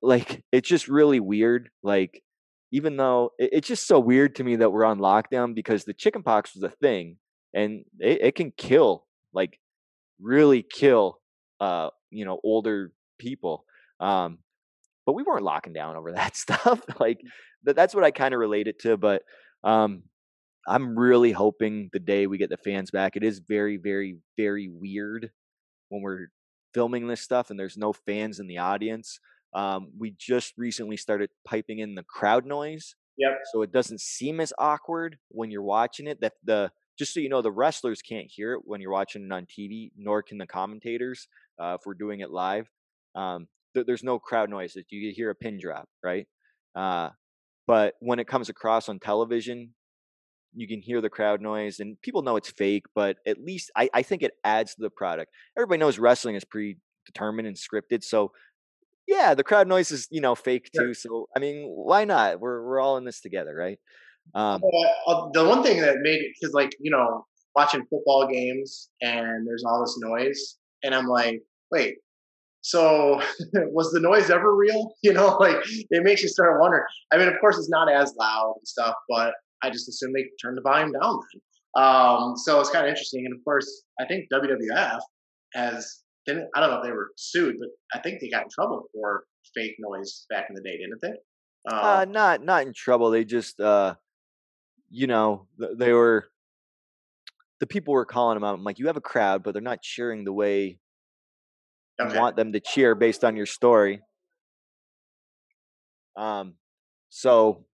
[0.00, 1.68] like, it's just really weird.
[1.82, 2.22] Like,
[2.70, 5.94] even though it, it's just so weird to me that we're on lockdown because the
[5.94, 7.16] chickenpox was a thing
[7.54, 9.58] and it, it can kill like
[10.20, 11.18] really kill
[11.60, 13.64] uh you know older people
[14.00, 14.38] um
[15.06, 17.20] but we weren't locking down over that stuff like
[17.64, 19.22] that, that's what i kind of relate it to but
[19.64, 20.02] um
[20.66, 24.68] i'm really hoping the day we get the fans back it is very very very
[24.68, 25.30] weird
[25.88, 26.28] when we're
[26.74, 29.20] filming this stuff and there's no fans in the audience
[29.54, 32.94] um, we just recently started piping in the crowd noise.
[33.18, 33.40] Yep.
[33.52, 36.20] So it doesn't seem as awkward when you're watching it.
[36.20, 39.32] That the just so you know, the wrestlers can't hear it when you're watching it
[39.32, 41.28] on TV, nor can the commentators
[41.60, 42.68] uh, if we're doing it live.
[43.14, 44.76] Um, th- there's no crowd noise.
[44.90, 46.26] You hear a pin drop, right?
[46.74, 47.10] Uh,
[47.66, 49.74] but when it comes across on television,
[50.54, 52.84] you can hear the crowd noise, and people know it's fake.
[52.94, 55.32] But at least I, I think it adds to the product.
[55.56, 58.32] Everybody knows wrestling is predetermined and scripted, so
[59.08, 60.92] yeah, the crowd noise is you know fake too.
[60.92, 62.40] So I mean, why not?
[62.40, 63.78] We're we're all in this together, right?
[64.34, 64.62] Um,
[65.06, 67.24] uh, the one thing that made it because like you know
[67.56, 71.40] watching football games and there's all this noise, and I'm like,
[71.70, 71.96] wait,
[72.60, 73.22] so
[73.54, 74.92] was the noise ever real?
[75.02, 76.84] You know, like it makes you start wondering.
[77.10, 79.32] I mean, of course, it's not as loud and stuff, but
[79.62, 81.82] I just assume they turned the volume down then.
[81.82, 83.24] Um, so it's kind of interesting.
[83.24, 85.00] And of course, I think WWF
[85.54, 88.48] has didn't I don't know if they were sued, but I think they got in
[88.50, 89.24] trouble for
[89.54, 91.72] fake noise back in the day, didn't they?
[91.72, 93.10] Um, uh, not not in trouble.
[93.10, 93.94] They just uh,
[94.90, 96.26] you know they were
[97.60, 98.54] the people were calling them out.
[98.54, 100.78] I'm like, you have a crowd, but they're not cheering the way
[102.00, 102.14] okay.
[102.14, 104.00] you want them to cheer based on your story.
[106.16, 106.54] Um,
[107.08, 107.64] so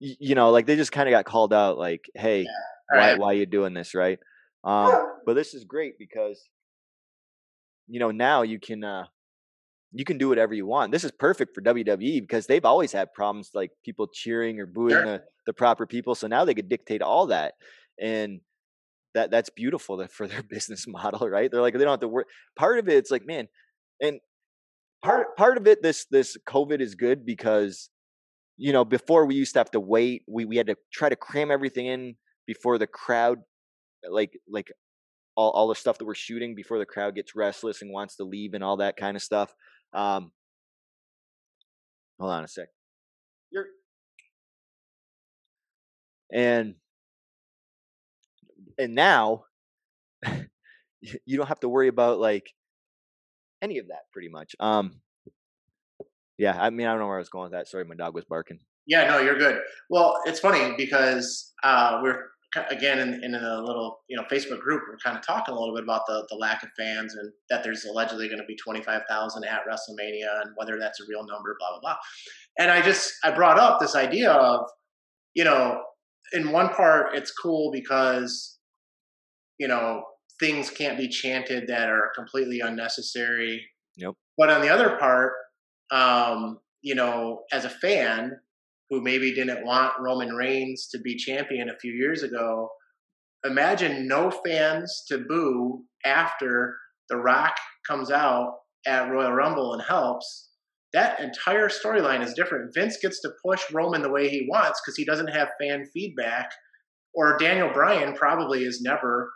[0.00, 2.48] you know, like they just kind of got called out, like, hey, yeah.
[2.88, 3.18] why right.
[3.18, 4.18] why are you doing this, right?
[4.64, 4.92] Um,
[5.26, 6.42] but this is great because
[7.88, 9.04] you know now you can uh
[9.92, 10.92] you can do whatever you want.
[10.92, 14.90] This is perfect for WWE because they've always had problems like people cheering or booing
[14.90, 15.04] sure.
[15.04, 16.14] the, the proper people.
[16.14, 17.54] So now they could dictate all that.
[17.98, 18.40] And
[19.14, 21.50] that that's beautiful for their business model, right?
[21.50, 22.26] They're like they don't have to work.
[22.56, 23.48] Part of it, it's like, man,
[24.00, 24.20] and
[25.02, 27.90] part part of it, this this COVID is good because
[28.56, 30.22] you know before we used to have to wait.
[30.28, 32.16] We we had to try to cram everything in
[32.46, 33.38] before the crowd,
[34.08, 34.68] like like
[35.38, 38.24] all, all the stuff that we're shooting before the crowd gets restless and wants to
[38.24, 39.54] leave and all that kind of stuff.
[39.94, 40.32] Um,
[42.18, 42.66] hold on a sec.
[43.52, 43.66] You're
[46.32, 46.74] and
[48.80, 49.44] and now
[51.00, 52.52] you don't have to worry about like
[53.62, 54.56] any of that pretty much.
[54.58, 55.00] Um,
[56.36, 57.68] yeah, I mean, I don't know where I was going with that.
[57.68, 58.58] Sorry, my dog was barking.
[58.88, 59.60] Yeah, no, you're good.
[59.88, 62.24] Well, it's funny because uh, we're
[62.70, 65.74] again in, in a little you know Facebook group, we're kind of talking a little
[65.74, 69.44] bit about the the lack of fans and that there's allegedly going to be 25,000
[69.44, 71.96] at WrestleMania and whether that's a real number, blah blah blah.
[72.58, 74.68] And I just I brought up this idea of
[75.34, 75.82] you know
[76.32, 78.58] in one part it's cool because
[79.58, 80.04] you know
[80.40, 83.64] things can't be chanted that are completely unnecessary.
[83.96, 84.14] Yep.
[84.36, 85.32] But on the other part,
[85.90, 88.38] um, you know, as a fan,
[88.90, 92.70] who maybe didn't want Roman Reigns to be champion a few years ago,
[93.44, 96.76] imagine no fans to boo after
[97.08, 98.54] The Rock comes out
[98.86, 100.50] at Royal Rumble and helps.
[100.94, 102.72] That entire storyline is different.
[102.74, 106.50] Vince gets to push Roman the way he wants because he doesn't have fan feedback.
[107.14, 109.30] Or Daniel Bryan probably is never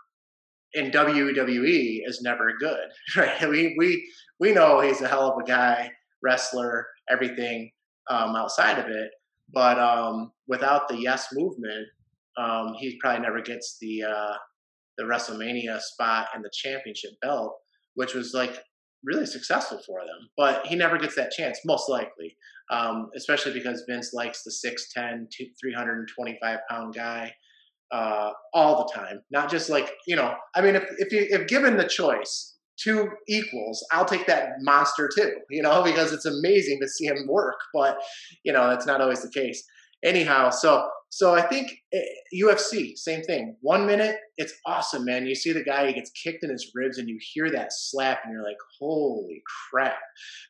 [0.75, 3.49] in WWE is never good, right?
[3.49, 4.09] We we
[4.41, 5.91] we know he's a hell of a guy,
[6.23, 7.71] wrestler, everything
[8.09, 9.11] um, outside of it.
[9.53, 11.87] But um, without the Yes movement,
[12.39, 14.35] um, he probably never gets the uh,
[14.99, 17.55] the WrestleMania spot and the championship belt,
[17.95, 18.59] which was like
[19.05, 20.29] really successful for them.
[20.37, 22.37] But he never gets that chance, most likely,
[22.71, 25.27] um, especially because Vince likes the 6'10",
[25.61, 27.33] 325 pound guy
[27.93, 29.21] uh, all the time.
[29.31, 30.35] Not just like you know.
[30.55, 32.52] I mean, if if you if given the choice,
[32.83, 37.27] two equals, I'll take that monster too, you know, because it's amazing to see him
[37.29, 37.99] work, but
[38.45, 39.65] you know, that's not always the case.
[40.05, 41.71] Anyhow, so so I think
[42.35, 43.55] UFC, eh, same thing.
[43.61, 45.27] One minute, it's awesome, man.
[45.27, 48.21] You see the guy, he gets kicked in his ribs, and you hear that slap,
[48.25, 49.99] and you're like, holy crap.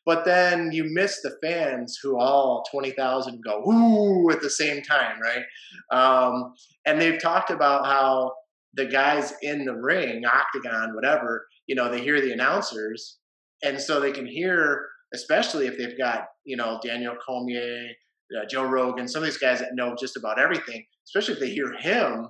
[0.07, 5.16] But then you miss the fans who all 20,000 go, ooh, at the same time,
[5.20, 5.45] right?
[5.91, 6.55] Um,
[6.87, 8.33] and they've talked about how
[8.75, 13.18] the guys in the ring, octagon, whatever, you know, they hear the announcers,
[13.62, 17.89] and so they can hear, especially if they've got you know Daniel Cormier,
[18.37, 20.85] uh, Joe Rogan, some of these guys that know just about everything.
[21.07, 22.29] Especially if they hear him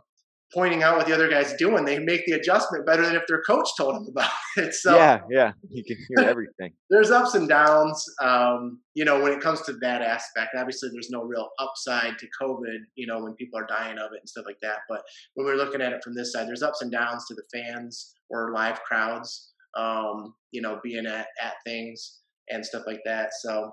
[0.55, 3.43] pointing out what the other guy's doing, they make the adjustment better than if their
[3.43, 4.75] coach told them about it.
[4.75, 6.73] So yeah, yeah, you can hear everything.
[6.91, 8.05] there's ups and downs.
[8.21, 12.27] Um, you know, when it comes to that aspect, obviously there's no real upside to
[12.41, 12.79] COVID.
[12.95, 14.79] You know, when people are dying of it and stuff like that.
[14.89, 15.03] But
[15.35, 18.15] when we're looking at it from this side, there's ups and downs to the fans
[18.31, 19.53] or live crowds.
[19.77, 23.31] Um, you know, being at at things and stuff like that.
[23.41, 23.73] So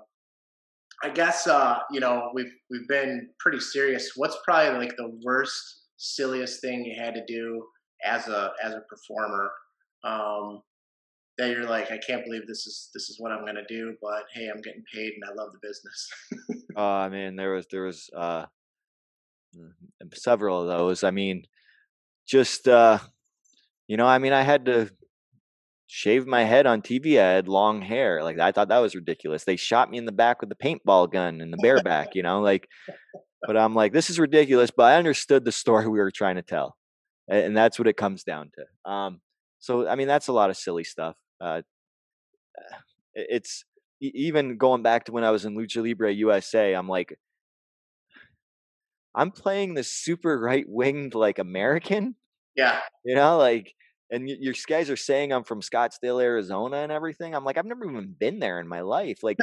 [1.02, 4.12] I guess uh, you know we've we've been pretty serious.
[4.16, 7.62] What's probably like the worst silliest thing you had to do
[8.04, 9.50] as a as a performer
[10.02, 10.62] um,
[11.36, 14.24] that you're like, I can't believe this is this is what I'm gonna do, but
[14.34, 16.08] hey, I'm getting paid and I love the business.
[16.76, 18.46] Oh, uh, I mean, there was there was uh,
[19.56, 21.02] mm, several of those.
[21.02, 21.44] I mean,
[22.26, 22.98] just uh,
[23.88, 24.90] you know, I mean, I had to
[25.88, 27.18] shave my head on TV.
[27.18, 28.22] I had long hair.
[28.22, 29.44] Like I thought that was ridiculous.
[29.44, 32.14] They shot me in the back with a paintball gun and the bareback.
[32.14, 32.68] You know, like
[33.46, 34.70] but I'm like, this is ridiculous.
[34.70, 36.76] But I understood the story we were trying to tell,
[37.28, 38.90] and that's what it comes down to.
[38.90, 39.20] Um,
[39.58, 41.16] so I mean, that's a lot of silly stuff.
[41.40, 41.62] Uh,
[43.14, 43.64] it's
[44.00, 46.72] even going back to when I was in Lucha Libre USA.
[46.72, 47.18] I'm like,
[49.14, 52.14] I'm playing the super right winged like American.
[52.56, 52.80] Yeah.
[53.04, 53.74] You know, like
[54.10, 57.34] and your guys are saying I'm from Scottsdale, Arizona, and everything.
[57.34, 59.22] I'm like, I've never even been there in my life.
[59.22, 59.38] Like,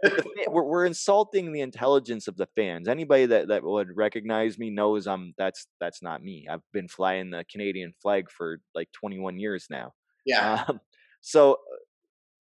[0.48, 2.86] we're, we're insulting the intelligence of the fans.
[2.86, 6.46] Anybody that that would recognize me knows I'm that's that's not me.
[6.48, 9.92] I've been flying the Canadian flag for like 21 years now.
[10.24, 10.64] Yeah.
[10.68, 10.80] Um,
[11.20, 11.76] so uh,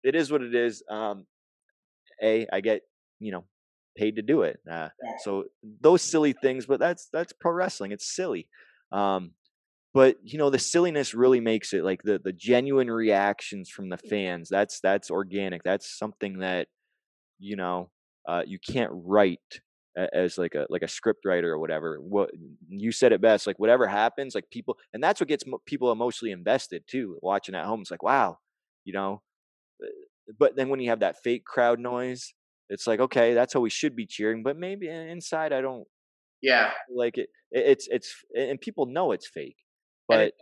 [0.03, 0.83] it is what it is.
[0.89, 1.25] Um,
[2.21, 2.81] a, I get
[3.19, 3.45] you know
[3.97, 4.59] paid to do it.
[4.69, 4.89] Uh,
[5.23, 5.45] so
[5.81, 7.91] those silly things, but that's that's pro wrestling.
[7.91, 8.47] It's silly.
[8.91, 9.31] Um,
[9.93, 13.97] but you know the silliness really makes it like the the genuine reactions from the
[13.97, 14.49] fans.
[14.49, 15.63] That's that's organic.
[15.63, 16.67] That's something that
[17.39, 17.89] you know
[18.27, 19.61] uh, you can't write
[20.13, 21.97] as like a like a script writer or whatever.
[21.97, 22.31] What
[22.69, 23.47] you said it best.
[23.47, 27.17] Like whatever happens, like people, and that's what gets people emotionally invested too.
[27.21, 28.37] Watching at home, it's like wow,
[28.85, 29.21] you know.
[29.83, 29.87] Uh,
[30.39, 32.33] but then when you have that fake crowd noise,
[32.69, 34.43] it's like okay, that's how we should be cheering.
[34.43, 35.85] But maybe inside, I don't.
[36.41, 36.71] Yeah.
[36.93, 39.57] Like it, it's it's and people know it's fake.
[40.07, 40.33] But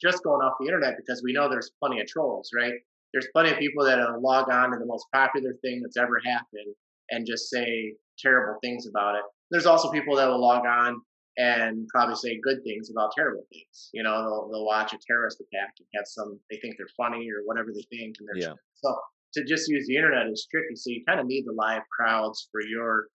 [0.00, 2.72] just going off the internet because we know there's plenty of trolls, right?
[3.12, 6.20] There's plenty of people that will log on to the most popular thing that's ever
[6.24, 6.74] happened
[7.10, 9.22] and just say terrible things about it.
[9.50, 11.00] There's also people that will log on
[11.36, 13.90] and probably say good things about terrible things.
[13.92, 17.28] You know, they'll, they'll watch a terrorist attack and have some, they think they're funny
[17.30, 18.16] or whatever they think.
[18.18, 18.54] And they're yeah.
[18.76, 18.96] So
[19.34, 20.76] to just use the internet is tricky.
[20.76, 23.08] So you kind of need the live crowds for your,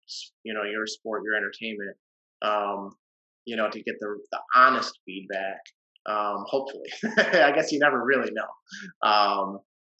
[0.43, 1.95] you know, your sport, your entertainment,
[2.41, 2.91] um,
[3.49, 5.59] you know, to get the, the honest feedback.
[6.05, 9.09] Um, hopefully, I guess you never really know.
[9.09, 9.59] Um,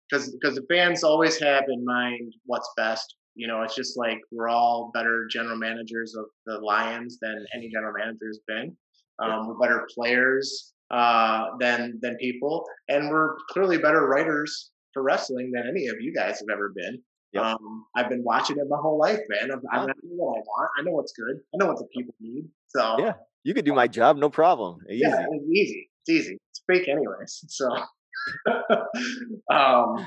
[0.09, 4.19] because because the fans always have in mind what's best you know, it's just like
[4.33, 8.75] we're all better general managers of the Lions than any general manager has been.
[9.19, 15.51] Um, we're better players uh, than than people, and we're clearly better writers for wrestling
[15.53, 17.01] than any of you guys have ever been.
[17.31, 17.43] Yep.
[17.43, 19.51] Um, I've been watching it my whole life, man.
[19.71, 20.69] I know what I want.
[20.77, 21.37] I know what's good.
[21.53, 22.45] I know what the people need.
[22.67, 23.13] So yeah,
[23.49, 24.77] you could do my job, no problem.
[24.87, 24.99] Easy.
[24.99, 25.89] Yeah, it's easy.
[26.05, 26.37] It's easy.
[26.51, 27.45] It's fake, anyways.
[27.49, 27.67] So,
[29.51, 30.05] um,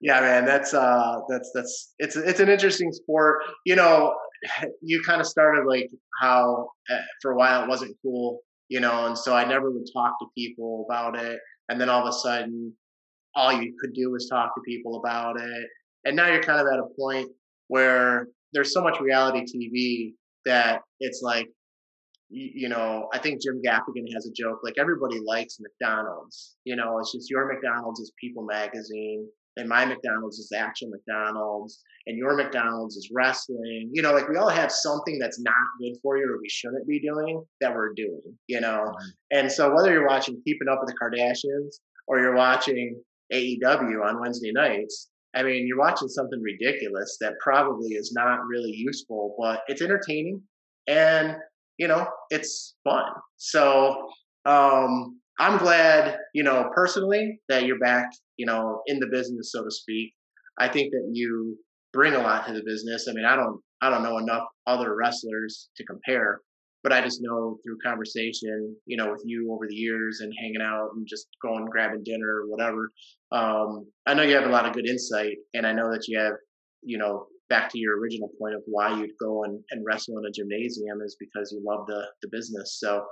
[0.00, 3.42] yeah, man, that's uh, that's that's it's it's an interesting sport.
[3.66, 4.14] You know,
[4.82, 5.90] you kind of started like
[6.20, 9.86] how uh, for a while it wasn't cool, you know, and so I never would
[9.92, 12.72] talk to people about it, and then all of a sudden,
[13.34, 15.66] all you could do was talk to people about it,
[16.04, 17.30] and now you're kind of at a point
[17.66, 20.14] where there's so much reality TV
[20.44, 21.48] that it's like
[22.30, 26.56] you, know, I think Jim Gaffigan has a joke like everybody likes McDonald's.
[26.64, 29.26] You know, it's just your McDonald's is People Magazine
[29.56, 33.90] and my McDonald's is actual McDonald's, and your McDonald's is wrestling.
[33.92, 36.86] You know, like we all have something that's not good for you or we shouldn't
[36.86, 38.84] be doing that we're doing, you know?
[38.86, 39.38] Mm-hmm.
[39.38, 43.02] And so whether you're watching Keeping Up with the Kardashians or you're watching
[43.32, 48.72] AEW on Wednesday nights, I mean, you're watching something ridiculous that probably is not really
[48.72, 50.42] useful, but it's entertaining
[50.88, 51.36] and,
[51.80, 53.10] you know, it's fun.
[53.38, 54.06] So,
[54.44, 59.64] um, I'm glad, you know, personally that you're back, you know, in the business, so
[59.64, 60.12] to speak.
[60.58, 61.56] I think that you
[61.94, 63.06] bring a lot to the business.
[63.08, 66.42] I mean, I don't, I don't know enough other wrestlers to compare,
[66.82, 70.60] but I just know through conversation, you know, with you over the years and hanging
[70.60, 72.90] out and just going grabbing dinner or whatever.
[73.32, 76.18] Um, I know you have a lot of good insight, and I know that you
[76.18, 76.34] have,
[76.82, 80.24] you know, back to your original point of why you'd go and, and wrestle in
[80.24, 82.78] a gymnasium is because you love the the business.
[82.80, 83.04] So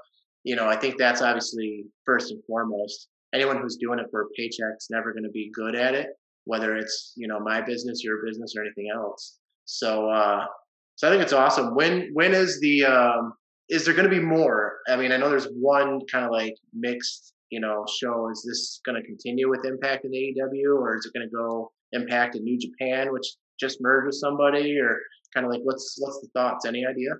[0.45, 3.09] you know, I think that's obviously first and foremost.
[3.35, 6.09] Anyone who's doing it for a paycheck is never going to be good at it,
[6.45, 9.39] whether it's you know my business, your business, or anything else.
[9.67, 10.47] So, uh,
[10.95, 11.75] so I think it's awesome.
[11.75, 13.35] When when is the um,
[13.69, 14.79] is there going to be more?
[14.89, 18.31] I mean, I know there's one kind of like mixed, you know, show.
[18.31, 21.71] Is this going to continue with Impact and AEW, or is it going to go
[21.93, 23.27] Impact and New Japan, which
[23.59, 24.99] just merge with somebody, or
[25.35, 26.65] kind of like what's what's the thoughts?
[26.67, 27.11] Any idea?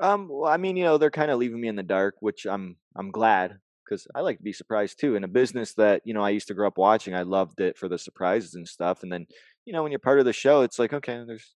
[0.00, 2.46] Um, well, I mean, you know, they're kind of leaving me in the dark, which
[2.46, 5.16] I'm I'm glad because I like to be surprised too.
[5.16, 7.78] In a business that you know I used to grow up watching, I loved it
[7.78, 9.02] for the surprises and stuff.
[9.02, 9.26] And then
[9.64, 11.54] you know when you're part of the show, it's like okay, there's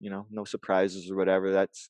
[0.00, 1.52] you know no surprises or whatever.
[1.52, 1.88] That's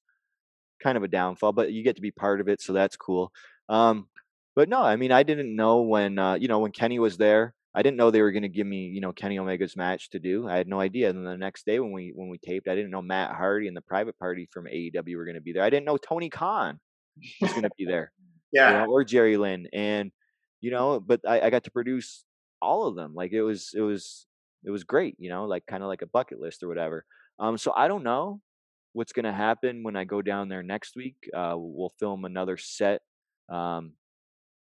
[0.82, 3.32] kind of a downfall, but you get to be part of it, so that's cool.
[3.68, 4.08] Um,
[4.54, 7.54] but no, I mean, I didn't know when uh, you know when Kenny was there.
[7.76, 10.18] I didn't know they were going to give me, you know, Kenny Omega's match to
[10.18, 10.48] do.
[10.48, 11.10] I had no idea.
[11.10, 13.68] And then the next day when we when we taped, I didn't know Matt Hardy
[13.68, 15.62] and the private party from AEW were going to be there.
[15.62, 16.80] I didn't know Tony Khan
[17.40, 18.12] was going to be there.
[18.52, 18.70] yeah.
[18.70, 19.68] You know, or Jerry Lynn.
[19.74, 20.10] And,
[20.62, 22.24] you know, but I, I got to produce
[22.62, 23.14] all of them.
[23.14, 24.26] Like it was it was
[24.64, 27.04] it was great, you know, like kind of like a bucket list or whatever.
[27.38, 28.40] Um, so I don't know
[28.94, 31.16] what's going to happen when I go down there next week.
[31.36, 33.02] Uh, we'll film another set.
[33.50, 33.92] Um,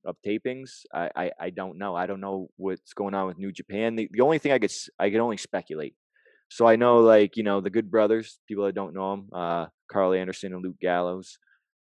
[0.07, 0.83] of tapings.
[0.95, 1.95] I, I, I don't know.
[1.95, 3.97] I don't know what's going on with New Japan.
[3.97, 5.95] The, the only thing I could I can only speculate.
[6.49, 8.39] So I know like you know the Good Brothers.
[8.49, 11.39] People that don't know them, uh, Karl Anderson and Luke Gallows.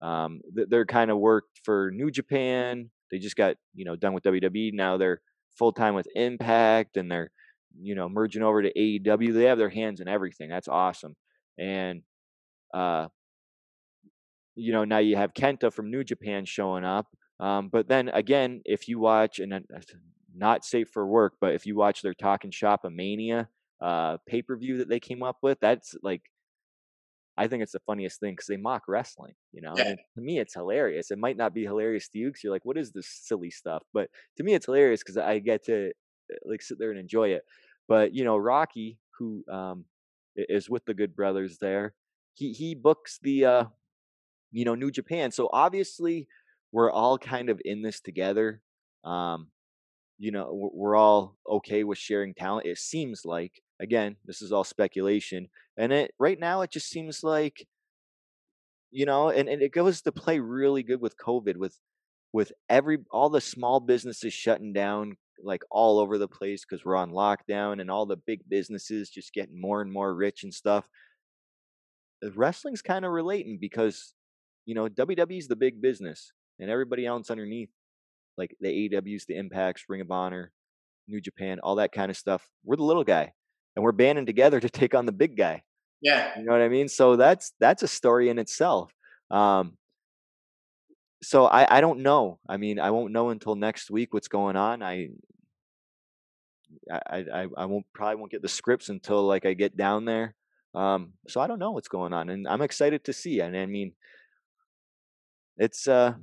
[0.02, 4.24] Um, they're kind of worked for New Japan they just got you know done with
[4.24, 4.72] WWE.
[4.72, 5.20] Now they're
[5.56, 7.30] full time with Impact, and they're
[7.80, 9.32] you know merging over to AEW.
[9.32, 10.48] They have their hands in everything.
[10.48, 11.16] That's awesome.
[11.58, 12.02] And
[12.74, 13.08] uh,
[14.54, 17.06] you know now you have Kenta from New Japan showing up.
[17.40, 19.64] Um, but then again, if you watch and
[20.34, 23.48] not safe for work, but if you watch their Talk 'N Shop a Mania
[23.80, 26.22] uh, pay per view that they came up with, that's like
[27.38, 29.72] I think it's the funniest thing because they mock wrestling, you know.
[29.76, 29.90] Yeah.
[29.90, 31.12] And to me, it's hilarious.
[31.12, 33.84] It might not be hilarious to you because you're like, "What is this silly stuff?"
[33.94, 35.90] But to me, it's hilarious because I get to
[36.32, 37.42] eh, like sit there and enjoy it.
[37.86, 39.84] But you know, Rocky, who um,
[40.34, 41.94] is with the Good Brothers, there,
[42.34, 43.64] he he books the uh,
[44.50, 45.30] you know New Japan.
[45.30, 46.26] So obviously,
[46.72, 48.60] we're all kind of in this together.
[49.04, 49.48] Um,
[50.18, 52.66] you know, we're all okay with sharing talent.
[52.66, 55.48] It seems like again, this is all speculation.
[55.76, 57.66] And it right now it just seems like
[58.90, 61.78] you know, and, and it goes to play really good with COVID with
[62.32, 66.96] with every all the small businesses shutting down like all over the place because we're
[66.96, 70.88] on lockdown and all the big businesses just getting more and more rich and stuff.
[72.34, 74.14] Wrestling's kind of relating because
[74.66, 77.70] you know WWE's the big business and everybody else underneath,
[78.36, 80.52] like the AEWs, the Impacts, Ring of Honor,
[81.08, 82.48] New Japan, all that kind of stuff.
[82.64, 83.32] We're the little guy
[83.74, 85.62] and we're banding together to take on the big guy.
[86.00, 86.30] Yeah.
[86.38, 86.88] You know what I mean?
[86.88, 88.92] So that's that's a story in itself.
[89.30, 89.76] Um
[91.22, 92.38] so I I don't know.
[92.48, 94.82] I mean, I won't know until next week what's going on.
[94.82, 95.08] I
[96.90, 100.34] I I, I won't probably won't get the scripts until like I get down there.
[100.74, 103.40] Um so I don't know what's going on and I'm excited to see.
[103.40, 103.92] And I mean
[105.56, 106.14] it's uh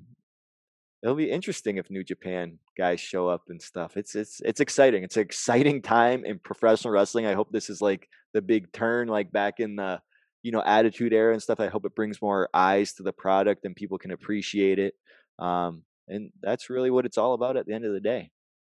[1.05, 3.95] it'll be interesting if New Japan guys show up and stuff.
[3.95, 5.03] It's it's it's exciting.
[5.03, 7.27] It's an exciting time in professional wrestling.
[7.27, 10.01] I hope this is like the big turn, like back in the
[10.41, 11.59] you know attitude era and stuff.
[11.59, 14.95] I hope it brings more eyes to the product and people can appreciate it.
[15.37, 18.31] Um, and that's really what it's all about at the end of the day.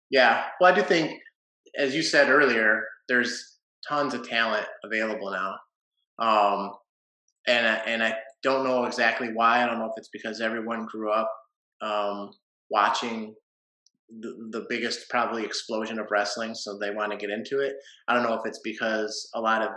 [0.09, 1.19] Yeah, well, I do think,
[1.77, 3.57] as you said earlier, there's
[3.87, 5.57] tons of talent available now.
[6.17, 6.71] Um,
[7.45, 9.63] and and I don't know exactly why.
[9.63, 11.29] I don't know if it's because everyone grew up
[11.83, 12.31] um,
[12.69, 13.35] watching
[14.19, 17.73] the, the biggest probably explosion of wrestling, so they want to get into it.
[18.07, 19.69] I don't know if it's because a lot of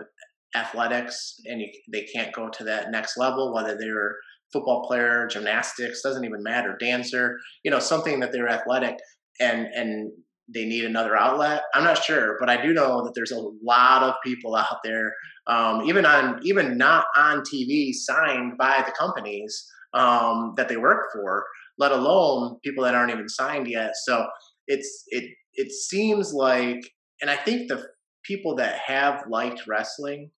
[0.54, 4.16] athletics and you, they can't go to that next level, whether they're
[4.52, 8.96] football player, gymnastics, doesn't even matter, dancer, you know, something that they're athletic
[9.40, 10.12] and and
[10.54, 11.62] they need another outlet.
[11.74, 15.12] I'm not sure, but I do know that there's a lot of people out there,
[15.48, 19.66] um, even on even not on TV, signed by the companies
[19.96, 21.44] um, that they work for,
[21.78, 23.92] let alone people that aren't even signed yet.
[24.04, 24.26] So
[24.68, 26.80] it's it it seems like,
[27.20, 27.84] and I think the
[28.24, 30.30] people that have liked wrestling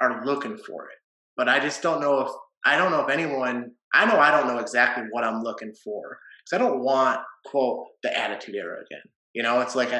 [0.00, 0.98] are looking for it,
[1.36, 2.30] but I just don't know if
[2.64, 3.72] I don't know if anyone.
[3.94, 7.86] I know I don't know exactly what I'm looking for because I don't want quote
[8.02, 9.02] the attitude era again.
[9.32, 9.90] You know, it's like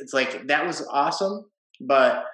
[0.00, 1.44] it's like that was awesome,
[1.80, 2.24] but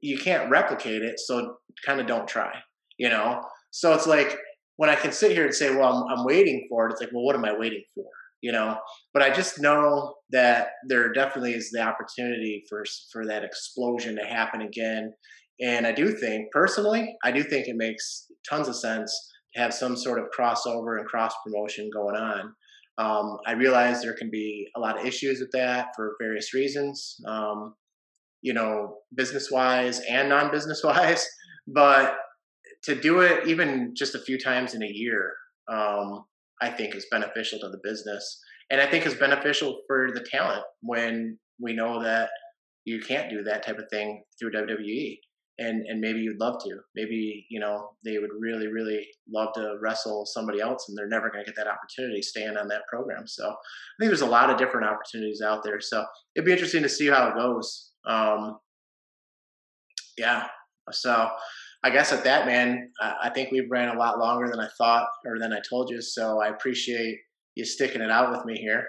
[0.00, 2.52] you can't replicate it, so kind of don't try.
[2.98, 3.42] You know,
[3.72, 4.38] so it's like
[4.76, 7.10] when I can sit here and say, well, I'm, I'm waiting for it, it's like,
[7.12, 8.04] well, what am I waiting for?
[8.40, 8.78] You know,
[9.14, 14.24] but I just know that there definitely is the opportunity for for that explosion to
[14.24, 15.12] happen again.
[15.60, 19.16] And I do think, personally, I do think it makes tons of sense
[19.54, 22.52] to have some sort of crossover and cross promotion going on.
[22.98, 27.16] Um, I realize there can be a lot of issues with that for various reasons,
[27.26, 27.74] um,
[28.42, 31.26] you know, business wise and non business wise.
[31.68, 32.16] But
[32.84, 35.32] to do it even just a few times in a year,
[35.68, 36.24] um,
[36.60, 40.64] I think is beneficial to the business, and I think is beneficial for the talent
[40.80, 42.30] when we know that
[42.84, 45.18] you can't do that type of thing through WWE.
[45.58, 46.78] And, and maybe you'd love to.
[46.96, 51.30] Maybe you know they would really, really love to wrestle somebody else, and they're never
[51.30, 53.26] going to get that opportunity staying on that program.
[53.26, 53.54] So I
[54.00, 55.78] think there's a lot of different opportunities out there.
[55.80, 56.04] So
[56.34, 57.90] it'd be interesting to see how it goes.
[58.06, 58.58] Um,
[60.16, 60.46] yeah.
[60.90, 61.28] So
[61.84, 65.08] I guess at that, man, I think we've ran a lot longer than I thought
[65.26, 66.00] or than I told you.
[66.00, 67.18] So I appreciate
[67.56, 68.86] you sticking it out with me here.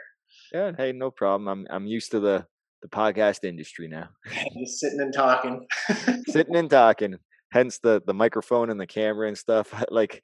[0.53, 1.47] Yeah, hey, no problem.
[1.47, 2.45] I'm I'm used to the
[2.81, 4.09] the podcast industry now.
[4.59, 5.65] Just sitting and talking.
[6.27, 7.15] sitting and talking.
[7.51, 9.73] Hence the the microphone and the camera and stuff.
[9.89, 10.23] Like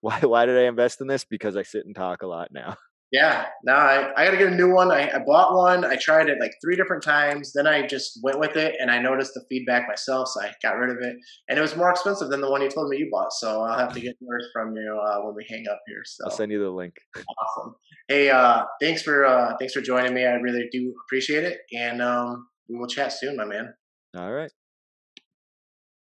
[0.00, 1.24] why why did I invest in this?
[1.24, 2.76] Because I sit and talk a lot now.
[3.12, 4.92] Yeah, no, I, I got to get a new one.
[4.92, 5.84] I, I bought one.
[5.84, 7.52] I tried it like three different times.
[7.52, 10.28] Then I just went with it and I noticed the feedback myself.
[10.28, 11.16] So I got rid of it.
[11.48, 13.32] And it was more expensive than the one you told me you bought.
[13.32, 16.02] So I'll have to get yours from you uh, when we hang up here.
[16.04, 16.94] So I'll send you the link.
[17.16, 17.74] Awesome.
[18.06, 20.24] Hey, uh, thanks for uh, thanks for joining me.
[20.24, 21.58] I really do appreciate it.
[21.76, 23.74] And um, we will chat soon, my man.
[24.16, 24.52] All right.